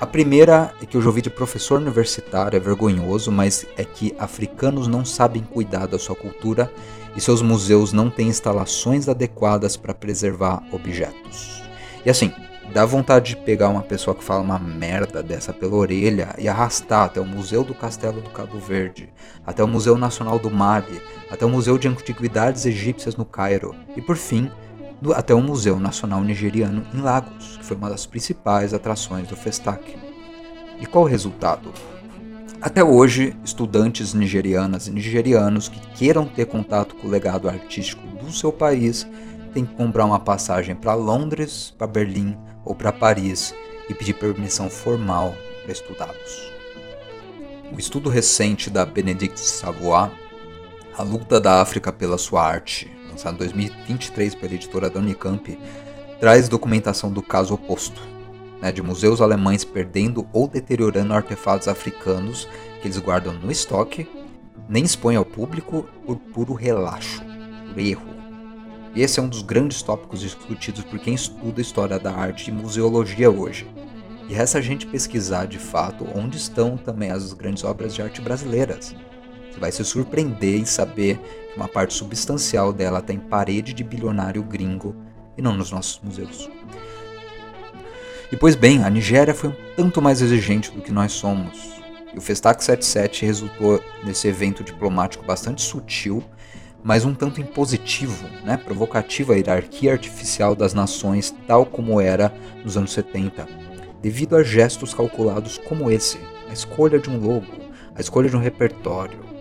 A 0.00 0.06
primeira 0.06 0.74
é 0.82 0.84
que 0.84 0.96
eu 0.96 1.00
já 1.00 1.06
ouvi 1.06 1.22
de 1.22 1.30
professor 1.30 1.80
universitário, 1.80 2.56
é 2.56 2.60
vergonhoso, 2.60 3.30
mas 3.30 3.64
é 3.76 3.84
que 3.84 4.16
africanos 4.18 4.88
não 4.88 5.04
sabem 5.04 5.44
cuidar 5.44 5.86
da 5.86 5.96
sua 5.96 6.16
cultura 6.16 6.68
e 7.14 7.20
seus 7.20 7.40
museus 7.40 7.92
não 7.92 8.10
têm 8.10 8.26
instalações 8.26 9.08
adequadas 9.08 9.76
para 9.76 9.94
preservar 9.94 10.60
objetos. 10.72 11.62
E 12.04 12.10
assim, 12.10 12.32
dá 12.72 12.86
vontade 12.86 13.34
de 13.34 13.36
pegar 13.36 13.68
uma 13.68 13.82
pessoa 13.82 14.16
que 14.16 14.24
fala 14.24 14.40
uma 14.40 14.58
merda 14.58 15.22
dessa 15.22 15.52
pela 15.52 15.76
orelha 15.76 16.34
e 16.38 16.48
arrastar 16.48 17.04
até 17.04 17.20
o 17.20 17.24
Museu 17.24 17.62
do 17.62 17.74
Castelo 17.74 18.22
do 18.22 18.30
Cabo 18.30 18.58
Verde, 18.58 19.12
até 19.46 19.62
o 19.62 19.68
Museu 19.68 19.98
Nacional 19.98 20.38
do 20.38 20.50
Mali, 20.50 21.00
até 21.30 21.44
o 21.44 21.50
Museu 21.50 21.76
de 21.76 21.86
Antiguidades 21.86 22.64
Egípcias 22.64 23.14
no 23.14 23.26
Cairo 23.26 23.74
e, 23.94 24.00
por 24.00 24.16
fim, 24.16 24.50
até 25.14 25.34
o 25.34 25.42
Museu 25.42 25.78
Nacional 25.78 26.22
Nigeriano 26.22 26.86
em 26.94 27.00
Lagos, 27.00 27.58
que 27.58 27.64
foi 27.64 27.76
uma 27.76 27.90
das 27.90 28.06
principais 28.06 28.72
atrações 28.72 29.28
do 29.28 29.36
Festac. 29.36 29.82
E 30.80 30.86
qual 30.86 31.04
o 31.04 31.08
resultado? 31.08 31.70
Até 32.60 32.82
hoje, 32.82 33.36
estudantes 33.44 34.14
nigerianas 34.14 34.86
e 34.86 34.92
nigerianos 34.92 35.68
que 35.68 35.80
queiram 35.94 36.24
ter 36.24 36.46
contato 36.46 36.94
com 36.94 37.06
o 37.06 37.10
legado 37.10 37.48
artístico 37.48 38.06
do 38.24 38.32
seu 38.32 38.50
país 38.50 39.06
têm 39.52 39.66
que 39.66 39.74
comprar 39.74 40.06
uma 40.06 40.20
passagem 40.20 40.74
para 40.74 40.94
Londres, 40.94 41.74
para 41.76 41.86
Berlim 41.86 42.34
ou 42.64 42.74
para 42.74 42.92
Paris 42.92 43.54
e 43.88 43.94
pedir 43.94 44.14
permissão 44.14 44.70
formal 44.70 45.34
para 45.62 45.72
estudá-los. 45.72 46.52
O 47.72 47.78
estudo 47.78 48.08
recente 48.10 48.68
da 48.68 48.84
Benedict 48.84 49.40
Savoy, 49.40 50.10
A 50.96 51.02
Luta 51.02 51.40
da 51.40 51.60
África 51.60 51.92
pela 51.92 52.18
Sua 52.18 52.44
Arte, 52.44 52.90
lançado 53.08 53.34
em 53.34 53.38
2023 53.38 54.34
pela 54.34 54.54
editora 54.54 54.90
da 54.90 55.00
Unicamp, 55.00 55.58
traz 56.20 56.48
documentação 56.48 57.10
do 57.10 57.22
caso 57.22 57.54
oposto, 57.54 58.00
né, 58.60 58.70
de 58.70 58.82
museus 58.82 59.20
alemães 59.20 59.64
perdendo 59.64 60.26
ou 60.32 60.46
deteriorando 60.46 61.12
artefatos 61.12 61.66
africanos 61.66 62.48
que 62.80 62.88
eles 62.88 62.98
guardam 62.98 63.32
no 63.32 63.50
estoque, 63.50 64.08
nem 64.68 64.84
expõem 64.84 65.16
ao 65.16 65.24
público 65.24 65.86
por 66.06 66.16
puro 66.16 66.52
relaxo, 66.54 67.22
por 67.72 67.78
erro. 67.78 68.11
E 68.94 69.02
esse 69.02 69.18
é 69.18 69.22
um 69.22 69.28
dos 69.28 69.42
grandes 69.42 69.82
tópicos 69.82 70.20
discutidos 70.20 70.84
por 70.84 70.98
quem 70.98 71.14
estuda 71.14 71.60
história 71.60 71.98
da 71.98 72.12
arte 72.12 72.50
e 72.50 72.52
museologia 72.52 73.30
hoje. 73.30 73.66
E 74.28 74.34
resta 74.34 74.58
a 74.58 74.60
gente 74.60 74.86
pesquisar 74.86 75.46
de 75.46 75.58
fato 75.58 76.06
onde 76.14 76.36
estão 76.36 76.76
também 76.76 77.10
as 77.10 77.32
grandes 77.32 77.64
obras 77.64 77.94
de 77.94 78.02
arte 78.02 78.20
brasileiras. 78.20 78.94
Você 79.50 79.58
vai 79.58 79.72
se 79.72 79.84
surpreender 79.84 80.60
em 80.60 80.64
saber 80.64 81.18
que 81.18 81.56
uma 81.56 81.68
parte 81.68 81.94
substancial 81.94 82.72
dela 82.72 82.98
está 82.98 83.12
em 83.12 83.18
parede 83.18 83.72
de 83.72 83.82
bilionário 83.82 84.42
gringo 84.42 84.94
e 85.36 85.42
não 85.42 85.54
nos 85.54 85.70
nossos 85.70 86.00
museus. 86.02 86.50
E 88.30 88.36
pois 88.36 88.54
bem, 88.54 88.82
a 88.82 88.88
Nigéria 88.88 89.34
foi 89.34 89.50
um 89.50 89.56
tanto 89.76 90.00
mais 90.00 90.22
exigente 90.22 90.70
do 90.70 90.80
que 90.80 90.92
nós 90.92 91.12
somos. 91.12 91.72
E 92.14 92.18
o 92.18 92.20
Festac 92.20 92.62
77 92.62 93.26
resultou 93.26 93.82
nesse 94.04 94.28
evento 94.28 94.62
diplomático 94.62 95.24
bastante 95.24 95.62
sutil, 95.62 96.22
mas 96.82 97.04
um 97.04 97.14
tanto 97.14 97.40
impositivo, 97.40 98.26
né, 98.44 98.56
provocativo 98.56 99.32
à 99.32 99.36
hierarquia 99.36 99.92
artificial 99.92 100.54
das 100.54 100.74
nações 100.74 101.34
tal 101.46 101.64
como 101.64 102.00
era 102.00 102.32
nos 102.64 102.76
anos 102.76 102.92
70, 102.92 103.46
devido 104.00 104.36
a 104.36 104.42
gestos 104.42 104.92
calculados 104.92 105.58
como 105.58 105.90
esse, 105.90 106.18
a 106.48 106.52
escolha 106.52 106.98
de 106.98 107.08
um 107.08 107.18
logo, 107.18 107.46
a 107.94 108.00
escolha 108.00 108.28
de 108.28 108.36
um 108.36 108.40
repertório, 108.40 109.32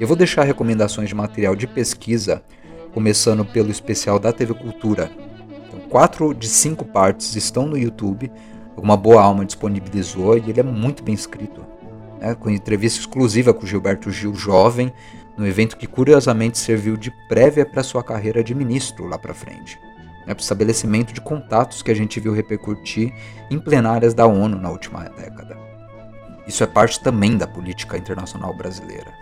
eu 0.00 0.06
vou 0.06 0.16
deixar 0.16 0.44
recomendações 0.44 1.10
de 1.10 1.14
material 1.14 1.54
de 1.54 1.66
pesquisa, 1.66 2.42
começando 2.94 3.44
pelo 3.44 3.70
especial 3.70 4.18
da 4.18 4.32
TV 4.32 4.54
Cultura. 4.54 5.10
Então, 5.68 5.78
quatro 5.90 6.32
de 6.32 6.48
cinco 6.48 6.86
partes 6.86 7.36
estão 7.36 7.66
no 7.66 7.76
YouTube, 7.76 8.32
uma 8.78 8.96
boa 8.96 9.22
alma 9.22 9.44
disponibilizou 9.44 10.38
e 10.38 10.48
ele 10.48 10.58
é 10.58 10.62
muito 10.62 11.02
bem 11.02 11.14
escrito. 11.14 11.66
Né? 12.18 12.34
Com 12.34 12.48
entrevista 12.48 12.98
exclusiva 12.98 13.52
com 13.52 13.66
Gilberto 13.66 14.10
Gil 14.10 14.34
jovem, 14.34 14.90
no 15.36 15.46
evento 15.46 15.76
que 15.76 15.86
curiosamente 15.86 16.58
serviu 16.58 16.96
de 16.96 17.10
prévia 17.28 17.64
para 17.64 17.82
sua 17.82 18.02
carreira 18.02 18.44
de 18.44 18.54
ministro 18.54 19.06
lá 19.06 19.18
para 19.18 19.34
frente. 19.34 19.78
Né? 20.26 20.34
Para 20.34 20.36
o 20.36 20.40
estabelecimento 20.40 21.12
de 21.12 21.20
contatos 21.20 21.82
que 21.82 21.90
a 21.90 21.94
gente 21.94 22.20
viu 22.20 22.32
repercutir 22.32 23.12
em 23.50 23.58
plenárias 23.58 24.14
da 24.14 24.26
ONU 24.26 24.58
na 24.58 24.70
última 24.70 25.04
década. 25.04 25.56
Isso 26.46 26.64
é 26.64 26.66
parte 26.66 27.00
também 27.00 27.36
da 27.36 27.46
política 27.46 27.96
internacional 27.96 28.54
brasileira. 28.54 29.12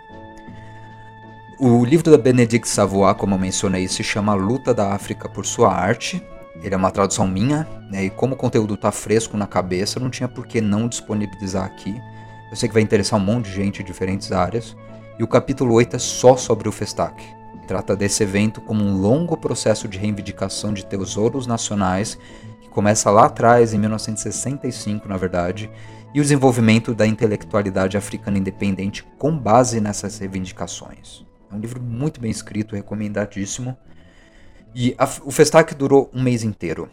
O 1.59 1.83
livro 1.83 2.09
da 2.09 2.17
Benedict 2.17 2.67
Savoy, 2.67 3.13
como 3.15 3.35
eu 3.35 3.39
mencionei, 3.39 3.87
se 3.87 4.01
chama 4.03 4.33
Luta 4.33 4.73
da 4.73 4.93
África 4.93 5.27
por 5.27 5.45
Sua 5.45 5.73
Arte. 5.73 6.25
Ele 6.63 6.73
é 6.73 6.77
uma 6.77 6.89
tradução 6.89 7.27
minha, 7.27 7.67
né, 7.91 8.05
e 8.05 8.09
como 8.09 8.33
o 8.33 8.37
conteúdo 8.37 8.73
está 8.75 8.91
fresco 8.91 9.37
na 9.37 9.45
cabeça, 9.45 9.99
não 9.99 10.09
tinha 10.09 10.27
por 10.27 10.47
que 10.47 10.61
não 10.61 10.87
disponibilizar 10.87 11.65
aqui. 11.65 12.01
Eu 12.49 12.55
sei 12.55 12.67
que 12.67 12.73
vai 12.73 12.81
interessar 12.81 13.19
um 13.19 13.23
monte 13.23 13.45
de 13.45 13.55
gente 13.55 13.77
de 13.79 13.83
diferentes 13.83 14.31
áreas. 14.31 14.75
E 15.19 15.23
o 15.23 15.27
capítulo 15.27 15.73
8 15.73 15.97
é 15.97 15.99
só 15.99 16.37
sobre 16.37 16.69
o 16.69 16.71
Festac. 16.71 17.21
Trata 17.67 17.93
desse 17.93 18.23
evento 18.23 18.61
como 18.61 18.81
um 18.81 19.01
longo 19.01 19.35
processo 19.35 19.85
de 19.85 19.97
reivindicação 19.97 20.73
de 20.73 20.85
tesouros 20.85 21.45
nacionais, 21.45 22.17
que 22.61 22.69
começa 22.69 23.11
lá 23.11 23.25
atrás, 23.25 23.73
em 23.73 23.77
1965, 23.79 25.09
na 25.09 25.17
verdade, 25.17 25.69
e 26.13 26.21
o 26.21 26.23
desenvolvimento 26.23 26.95
da 26.95 27.05
intelectualidade 27.05 27.97
africana 27.97 28.37
independente 28.37 29.03
com 29.17 29.37
base 29.37 29.81
nessas 29.81 30.17
reivindicações. 30.17 31.25
É 31.51 31.55
um 31.55 31.59
livro 31.59 31.81
muito 31.81 32.21
bem 32.21 32.31
escrito, 32.31 32.73
recomendadíssimo. 32.73 33.77
E 34.73 34.95
a, 34.97 35.03
o 35.25 35.31
Festac 35.31 35.75
durou 35.75 36.09
um 36.13 36.23
mês 36.23 36.43
inteiro. 36.43 36.87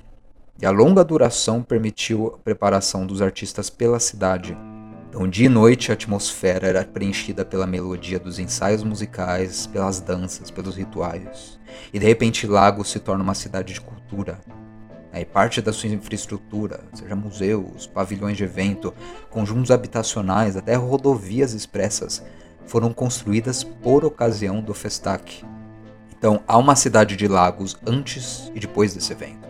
E 0.60 0.66
a 0.66 0.70
longa 0.70 1.04
duração 1.04 1.62
permitiu 1.62 2.34
a 2.34 2.38
preparação 2.38 3.06
dos 3.06 3.22
artistas 3.22 3.70
pela 3.70 4.00
cidade. 4.00 4.56
Então, 5.16 5.26
dia 5.26 5.46
e 5.46 5.48
noite, 5.48 5.90
a 5.90 5.94
atmosfera 5.94 6.68
era 6.68 6.84
preenchida 6.84 7.42
pela 7.42 7.66
melodia 7.66 8.20
dos 8.20 8.38
ensaios 8.38 8.84
musicais, 8.84 9.66
pelas 9.66 9.98
danças, 9.98 10.50
pelos 10.50 10.76
rituais. 10.76 11.58
E 11.90 11.98
de 11.98 12.04
repente, 12.04 12.46
Lagos 12.46 12.90
se 12.90 12.98
torna 12.98 13.24
uma 13.24 13.32
cidade 13.32 13.72
de 13.72 13.80
cultura. 13.80 14.38
E 15.14 15.24
parte 15.24 15.62
da 15.62 15.72
sua 15.72 15.88
infraestrutura, 15.88 16.80
seja 16.92 17.16
museus, 17.16 17.86
pavilhões 17.86 18.36
de 18.36 18.44
evento, 18.44 18.92
conjuntos 19.30 19.70
habitacionais, 19.70 20.54
até 20.54 20.74
rodovias 20.74 21.54
expressas, 21.54 22.22
foram 22.66 22.92
construídas 22.92 23.64
por 23.64 24.04
ocasião 24.04 24.60
do 24.60 24.74
Festac. 24.74 25.42
Então, 26.18 26.42
há 26.46 26.58
uma 26.58 26.76
cidade 26.76 27.16
de 27.16 27.26
lagos 27.26 27.74
antes 27.86 28.52
e 28.54 28.60
depois 28.60 28.92
desse 28.92 29.12
evento. 29.12 29.46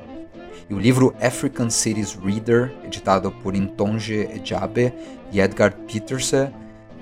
E 0.68 0.74
o 0.74 0.80
livro 0.80 1.14
African 1.20 1.70
Cities 1.70 2.14
Reader, 2.14 2.72
editado 2.84 3.30
por 3.30 3.54
Intonje 3.54 4.28
Ejabe 4.32 4.92
e 5.32 5.40
Edgar 5.40 5.72
Peterson, 5.72 6.50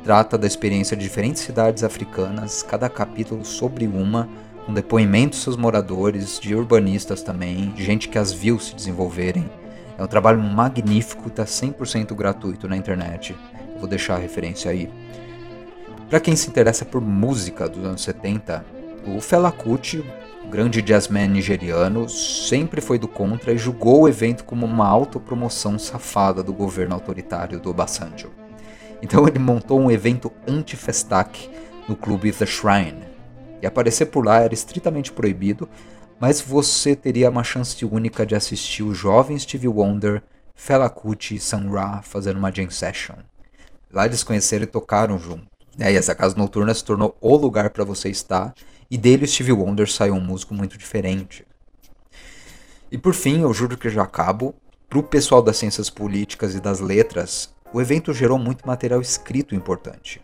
trata 0.03 0.37
da 0.37 0.47
experiência 0.47 0.97
de 0.97 1.03
diferentes 1.03 1.43
cidades 1.43 1.83
africanas, 1.83 2.63
cada 2.63 2.89
capítulo 2.89 3.45
sobre 3.45 3.87
uma, 3.87 4.29
com 4.67 4.73
depoimentos 4.73 5.39
dos 5.39 5.45
seus 5.45 5.57
moradores, 5.57 6.39
de 6.41 6.55
urbanistas 6.55 7.23
também, 7.23 7.71
de 7.71 7.85
gente 7.85 8.09
que 8.09 8.19
as 8.19 8.33
viu 8.33 8.59
se 8.59 8.75
desenvolverem. 8.75 9.49
É 9.97 10.03
um 10.03 10.07
trabalho 10.07 10.41
magnífico, 10.41 11.29
está 11.29 11.45
100% 11.45 12.15
gratuito 12.15 12.69
na 12.69 12.77
internet. 12.77 13.37
Eu 13.75 13.81
vou 13.81 13.89
deixar 13.89 14.17
a 14.17 14.19
referência 14.19 14.71
aí. 14.71 14.91
Para 16.09 16.21
quem 16.21 16.37
se 16.37 16.49
interessa 16.49 16.85
por 16.85 17.01
música 17.01 17.69
dos 17.69 17.85
anos 17.85 18.03
70, 18.03 18.65
o 19.07 19.21
Fela 19.21 19.51
Kuti, 19.51 20.05
grande 20.55 20.81
jazzman 20.81 21.27
nigeriano, 21.27 22.09
sempre 22.09 22.81
foi 22.81 22.97
do 22.97 23.09
contra 23.09 23.53
e 23.53 23.59
julgou 23.59 24.03
o 24.03 24.09
evento 24.09 24.45
como 24.45 24.65
uma 24.65 24.87
autopromoção 24.87 25.77
safada 25.81 26.45
do 26.45 26.53
governo 26.53 26.95
autoritário 26.95 27.59
do 27.59 27.71
Obasanjo. 27.71 28.31
Então 29.03 29.27
ele 29.27 29.41
montou 29.41 29.81
um 29.81 29.91
evento 29.91 30.31
anti-Festac 30.47 31.51
no 31.89 31.97
clube 31.97 32.31
The 32.31 32.47
Shrine. 32.47 33.03
E 33.61 33.67
aparecer 33.67 34.07
por 34.07 34.25
lá 34.25 34.43
era 34.43 34.55
estritamente 34.55 35.11
proibido, 35.11 35.69
mas 36.21 36.41
você 36.41 36.95
teria 36.95 37.31
uma 37.31 37.43
chance 37.43 37.85
única 37.85 38.25
de 38.25 38.37
assistir 38.37 38.85
o 38.85 38.95
jovem 38.95 39.37
Stevie 39.37 39.67
Wonder, 39.67 40.23
Fela 40.55 40.89
Kuti 40.89 41.35
e 41.35 41.41
Sun 41.41 41.69
Ra 41.69 42.01
fazendo 42.01 42.37
uma 42.37 42.53
jam 42.53 42.71
session. 42.71 43.17
Lá 43.93 44.07
eles 44.07 44.23
conheceram 44.23 44.63
e 44.63 44.69
tocaram 44.69 45.19
junto. 45.19 45.49
É, 45.81 45.93
e 45.93 45.97
essa 45.97 46.15
casa 46.15 46.37
noturna 46.37 46.73
se 46.73 46.85
tornou 46.85 47.17
o 47.21 47.35
lugar 47.35 47.71
para 47.71 47.83
você 47.83 48.09
estar, 48.09 48.55
e 48.91 48.99
dele 48.99 49.27
Steve 49.27 49.53
Wonder 49.53 49.91
saiu 49.91 50.15
um 50.15 50.21
músico 50.21 50.55
muito 50.55 50.79
diferente. 50.79 51.47
E 52.91 52.99
por 52.99 53.15
fim, 53.15 53.43
eu 53.43 53.53
juro 53.53 53.77
que 53.77 53.91
já 53.91 54.03
acabo, 54.03 54.55
para 54.89 54.99
o 54.99 55.03
pessoal 55.03 55.43
das 55.43 55.57
ciências 55.57 55.91
políticas 55.91 56.55
e 56.55 56.61
das 56.61 56.81
letras, 56.81 57.53
o 57.73 57.81
evento 57.81 58.13
gerou 58.13 58.39
muito 58.39 58.67
material 58.67 59.01
escrito 59.01 59.55
importante. 59.55 60.21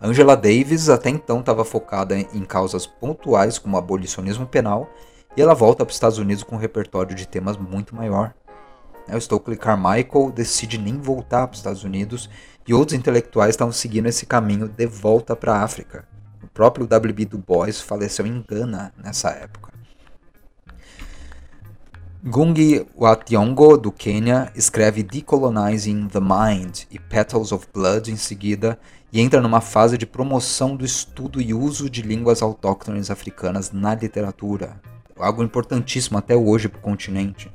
Angela 0.00 0.36
Davis 0.36 0.88
até 0.88 1.10
então 1.10 1.40
estava 1.40 1.64
focada 1.64 2.18
em 2.18 2.44
causas 2.44 2.86
pontuais 2.86 3.58
como 3.58 3.76
abolicionismo 3.76 4.46
penal, 4.46 4.90
e 5.36 5.40
ela 5.40 5.54
volta 5.54 5.84
para 5.84 5.90
os 5.90 5.96
Estados 5.96 6.18
Unidos 6.18 6.42
com 6.42 6.56
um 6.56 6.58
repertório 6.58 7.14
de 7.14 7.26
temas 7.26 7.56
muito 7.56 7.94
maior. 7.94 8.34
O 9.08 9.20
Stokely 9.20 9.56
Carmichael 9.56 10.30
decide 10.34 10.78
nem 10.78 10.98
voltar 10.98 11.46
para 11.46 11.54
os 11.54 11.60
Estados 11.60 11.84
Unidos 11.84 12.28
e 12.66 12.74
outros 12.74 12.98
intelectuais 12.98 13.50
estavam 13.50 13.72
seguindo 13.72 14.06
esse 14.06 14.26
caminho 14.26 14.68
de 14.68 14.86
volta 14.86 15.34
para 15.34 15.54
a 15.54 15.62
África. 15.62 16.06
O 16.42 16.48
próprio 16.48 16.86
W.B. 16.86 17.24
Du 17.26 17.38
Bois 17.38 17.80
faleceu 17.80 18.26
em 18.26 18.44
Gana 18.46 18.92
nessa 18.96 19.30
época. 19.30 19.70
Gungi 22.22 22.86
wa 22.94 23.16
Thiong'o, 23.16 23.78
do 23.78 23.90
Quênia, 23.90 24.52
escreve 24.54 25.02
Decolonizing 25.02 26.06
the 26.08 26.20
Mind 26.20 26.82
e 26.90 26.98
Petals 26.98 27.50
of 27.50 27.66
Blood 27.72 28.12
em 28.12 28.16
seguida 28.16 28.78
e 29.10 29.22
entra 29.22 29.40
numa 29.40 29.62
fase 29.62 29.96
de 29.96 30.04
promoção 30.04 30.76
do 30.76 30.84
estudo 30.84 31.40
e 31.40 31.54
uso 31.54 31.88
de 31.88 32.02
línguas 32.02 32.42
autóctones 32.42 33.10
africanas 33.10 33.72
na 33.72 33.94
literatura, 33.94 34.78
algo 35.16 35.42
importantíssimo 35.42 36.18
até 36.18 36.36
hoje 36.36 36.68
para 36.68 36.78
o 36.78 36.82
continente. 36.82 37.50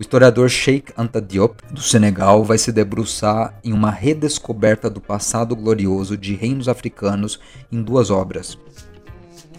O 0.00 0.02
historiador 0.04 0.48
Sheikh 0.48 0.92
Anta 0.96 1.20
Diop, 1.20 1.60
do 1.72 1.80
Senegal, 1.80 2.44
vai 2.44 2.56
se 2.56 2.70
debruçar 2.70 3.58
em 3.64 3.72
uma 3.72 3.90
redescoberta 3.90 4.88
do 4.88 5.00
passado 5.00 5.56
glorioso 5.56 6.16
de 6.16 6.36
reinos 6.36 6.68
africanos 6.68 7.40
em 7.72 7.82
duas 7.82 8.08
obras: 8.08 8.56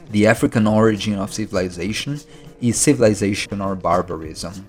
The 0.10 0.28
African 0.28 0.66
Origin 0.74 1.18
of 1.18 1.36
Civilization 1.36 2.16
e 2.62 2.72
Civilization 2.72 3.62
or 3.62 3.76
Barbarism. 3.76 4.64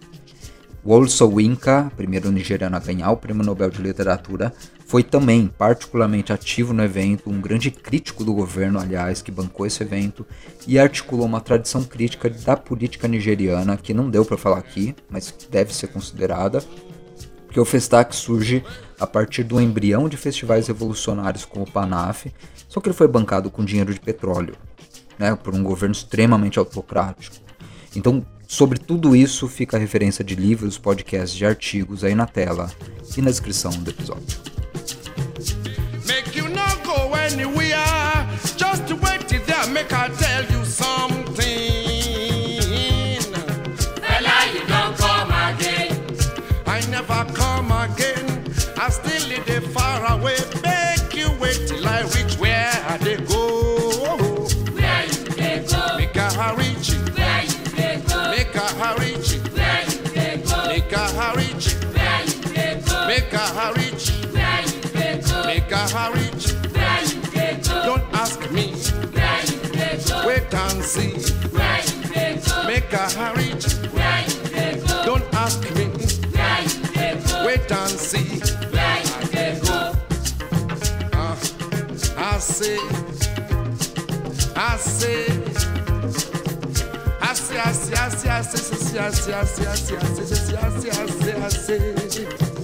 Wole 0.85 1.11
Soyinka, 1.11 1.93
primeiro 1.95 2.31
nigeriano 2.31 2.75
a 2.75 2.81
ganhar 2.81 3.11
o 3.11 3.17
Prêmio 3.17 3.45
Nobel 3.45 3.69
de 3.69 3.83
Literatura, 3.83 4.53
foi 4.87 5.03
também 5.03 5.47
particularmente 5.47 6.33
ativo 6.33 6.73
no 6.73 6.83
evento, 6.83 7.29
um 7.29 7.41
grande 7.41 7.71
crítico 7.71 8.25
do 8.25 8.33
governo, 8.33 8.81
aliás, 8.81 9.21
que 9.21 9.31
bancou 9.31 9.67
esse 9.67 9.83
evento, 9.83 10.27
e 10.67 10.79
articulou 10.79 11.27
uma 11.27 11.41
tradição 11.41 11.85
crítica 11.85 12.31
da 12.31 12.57
política 12.57 13.07
nigeriana 13.07 13.77
que 13.77 13.93
não 13.93 14.09
deu 14.09 14.25
para 14.25 14.39
falar 14.39 14.59
aqui, 14.59 14.97
mas 15.09 15.35
deve 15.51 15.75
ser 15.75 15.89
considerada, 15.89 16.65
que 17.51 17.61
o 17.61 17.65
Festac 17.65 18.15
surge 18.17 18.65
a 18.99 19.07
partir 19.07 19.43
do 19.43 19.61
embrião 19.61 20.09
de 20.09 20.17
festivais 20.17 20.69
revolucionários 20.69 21.45
como 21.45 21.65
o 21.65 21.71
Panaf, 21.71 22.27
só 22.69 22.81
que 22.81 22.89
ele 22.89 22.97
foi 22.97 23.09
bancado 23.09 23.51
com 23.51 23.65
dinheiro 23.65 23.93
de 23.93 24.01
petróleo, 24.01 24.55
né, 25.19 25.37
por 25.37 25.55
um 25.55 25.63
governo 25.63 25.93
extremamente 25.93 26.59
autocrático. 26.59 27.37
Então, 27.95 28.25
sobre 28.51 28.81
tudo 28.81 29.15
isso 29.15 29.47
fica 29.47 29.77
a 29.77 29.81
referência 29.81 30.25
de 30.25 30.35
livros, 30.35 30.77
podcasts 30.77 31.41
e 31.41 31.45
artigos 31.45 32.03
aí 32.03 32.17
na 32.17 32.27
tela 32.27 32.69
e 33.17 33.23
na 33.23 33.31
descrição 33.31 33.71
do 33.71 33.89
episódio. 33.89 34.50
Make 72.81 72.93
a 72.95 73.33
reach. 73.37 73.67
Don't 75.05 75.35
ask 75.35 75.61
me. 75.75 75.87
Wait 77.45 77.71
and 77.71 77.91
see. 77.91 78.41
Uh, 81.13 81.37
I 82.17 82.39
say. 82.39 82.79
I 84.57 84.77
say. 84.79 85.27
I 87.21 87.35
say, 87.35 87.59
I 87.59 87.73
say, 87.73 87.97
I 87.97 88.09
say, 88.09 88.31
I 88.31 88.41
say, 88.41 88.99
I 88.99 89.11
say, 89.11 89.35
I 89.35 89.45
say, 89.45 89.67
I 89.67 89.75
say, 89.75 89.97
I 89.97 90.05
say, 90.05 90.31
I 90.31 90.35
say, 90.35 90.57
I 90.57 90.71
say, 90.71 90.91
I 90.91 91.07
say, 91.07 91.43
I 91.43 91.49
say, 91.49 92.60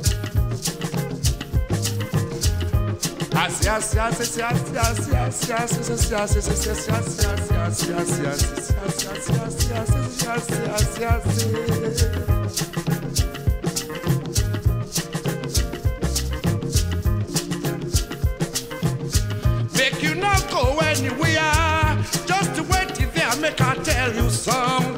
Make 19.75 20.03
you 20.03 20.14
not 20.14 20.51
go 20.51 20.79
anywhere, 20.79 21.99
just 22.27 22.61
wait 22.70 22.94
there, 23.14 23.37
make 23.37 23.61
I 23.61 23.75
tell 23.85 24.14
you 24.14 24.31
something. 24.31 24.95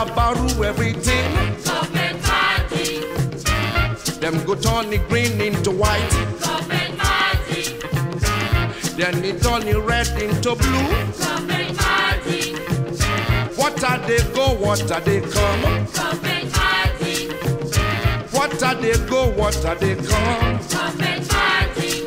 Dabaru 0.00 0.64
everything. 0.64 1.30
Government 1.62 2.22
magic. 2.22 3.02
Them 4.18 4.42
go 4.46 4.54
turn 4.54 4.88
the 4.88 4.96
green 5.10 5.38
into 5.42 5.70
white. 5.70 6.10
Government 6.40 6.96
magic. 6.96 7.82
Then 8.96 9.22
it 9.22 9.42
turn 9.42 9.66
the 9.66 9.78
red 9.78 10.08
into 10.22 10.54
blue. 10.56 10.88
Government 11.20 11.76
magic. 11.76 12.56
What 13.58 13.84
are 13.84 13.98
they 14.08 14.22
go? 14.32 14.54
What 14.54 14.90
are 14.90 15.02
they 15.02 15.20
come? 15.20 15.62
Government 15.92 16.50
magic. 16.56 17.32
What 18.32 18.62
are 18.62 18.74
they 18.76 18.96
go? 19.06 19.28
What 19.32 19.64
are 19.66 19.74
they 19.74 19.96
come? 19.96 20.60
Government 20.70 21.28
magic. 21.30 22.06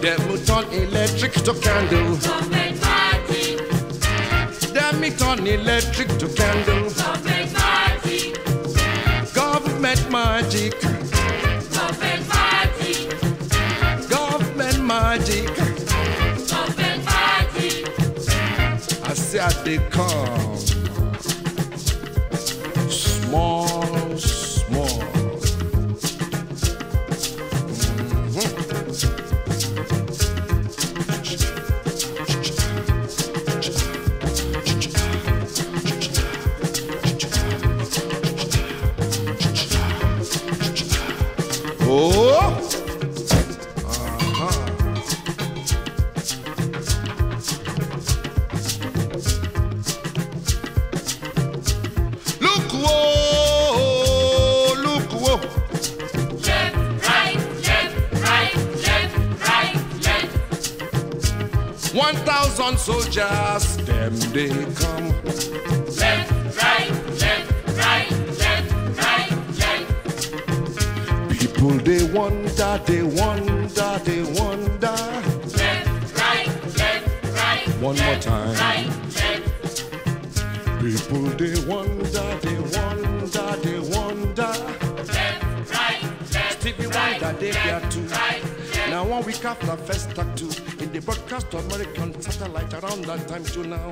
Them 0.00 0.20
turn 0.46 0.64
electric 0.70 1.32
to 1.42 1.54
candle. 1.54 2.16
Government 2.18 2.67
it 5.08 5.18
turn 5.18 5.46
electric 5.46 6.08
to 6.18 6.28
candle. 6.28 6.90
Government 6.90 7.52
magic. 7.52 8.34
Government 9.34 10.10
magic. 10.10 10.80
Government 11.70 12.28
magic. 12.28 13.08
Government 14.10 14.80
magic. 14.84 15.46
Government 16.52 17.04
magic. 17.04 17.88
I 19.04 19.14
said 19.14 19.54
they 19.64 19.78
come. 19.90 20.37
One 62.08 62.24
thousand 62.24 62.78
soldiers, 62.78 63.76
them 63.84 64.14
they 64.32 64.48
come. 64.80 65.08
Left, 65.94 66.32
right, 66.56 66.90
left, 67.20 67.52
right, 67.76 68.10
left, 68.38 68.72
right, 68.96 69.30
left. 69.58 69.90
they 71.84 72.04
wonder, 72.10 72.80
they 72.86 73.02
wonder, 73.02 74.00
they 74.06 74.22
wonder. 74.40 74.96
Left, 75.58 76.16
right, 76.16 76.48
left, 76.78 77.06
right. 77.36 77.68
One 77.82 77.96
more 77.98 78.16
time. 78.16 78.56
Right, 78.56 78.88
left, 79.14 79.90
People 80.80 81.28
they 81.36 81.56
wonder, 81.66 82.38
they 82.40 82.58
wonder, 82.74 83.56
they 83.62 83.78
wonder. 83.94 84.54
left, 85.12 85.74
right, 85.74 86.02
left. 86.32 86.60
Stevie 86.62 86.86
right, 86.86 87.20
Wonder 87.20 87.38
they 87.38 87.52
left, 87.52 87.66
got 87.82 87.90
to. 87.90 88.00
Right, 88.00 88.42
left. 88.42 88.88
Now 88.88 89.04
one 89.04 89.24
week 89.26 89.44
after 89.44 89.76
first 89.76 90.10
talk 90.12 90.34
to 90.36 90.57
in 90.98 91.04
the 91.04 91.12
broadcast 91.12 91.54
of 91.54 91.64
American 91.66 92.20
satellite 92.20 92.74
around 92.74 93.04
that 93.04 93.28
time 93.28 93.44
to 93.44 93.62
now. 93.64 93.90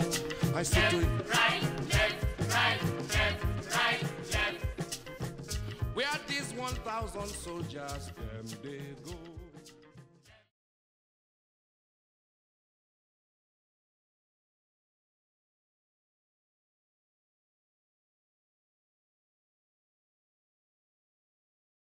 I 0.55 0.62
say 0.62 0.88
to 0.90 0.99
it. 1.01 1.09
Right, 1.33 1.62
left, 1.90 2.53
right, 2.53 2.83
left, 3.09 3.77
right, 3.77 4.03
left. 4.33 5.69
where 5.95 6.19
these 6.27 6.53
1,000 6.55 7.27
soldiers 7.29 8.11
them 8.16 8.47
they 8.62 8.81
go? 9.05 9.36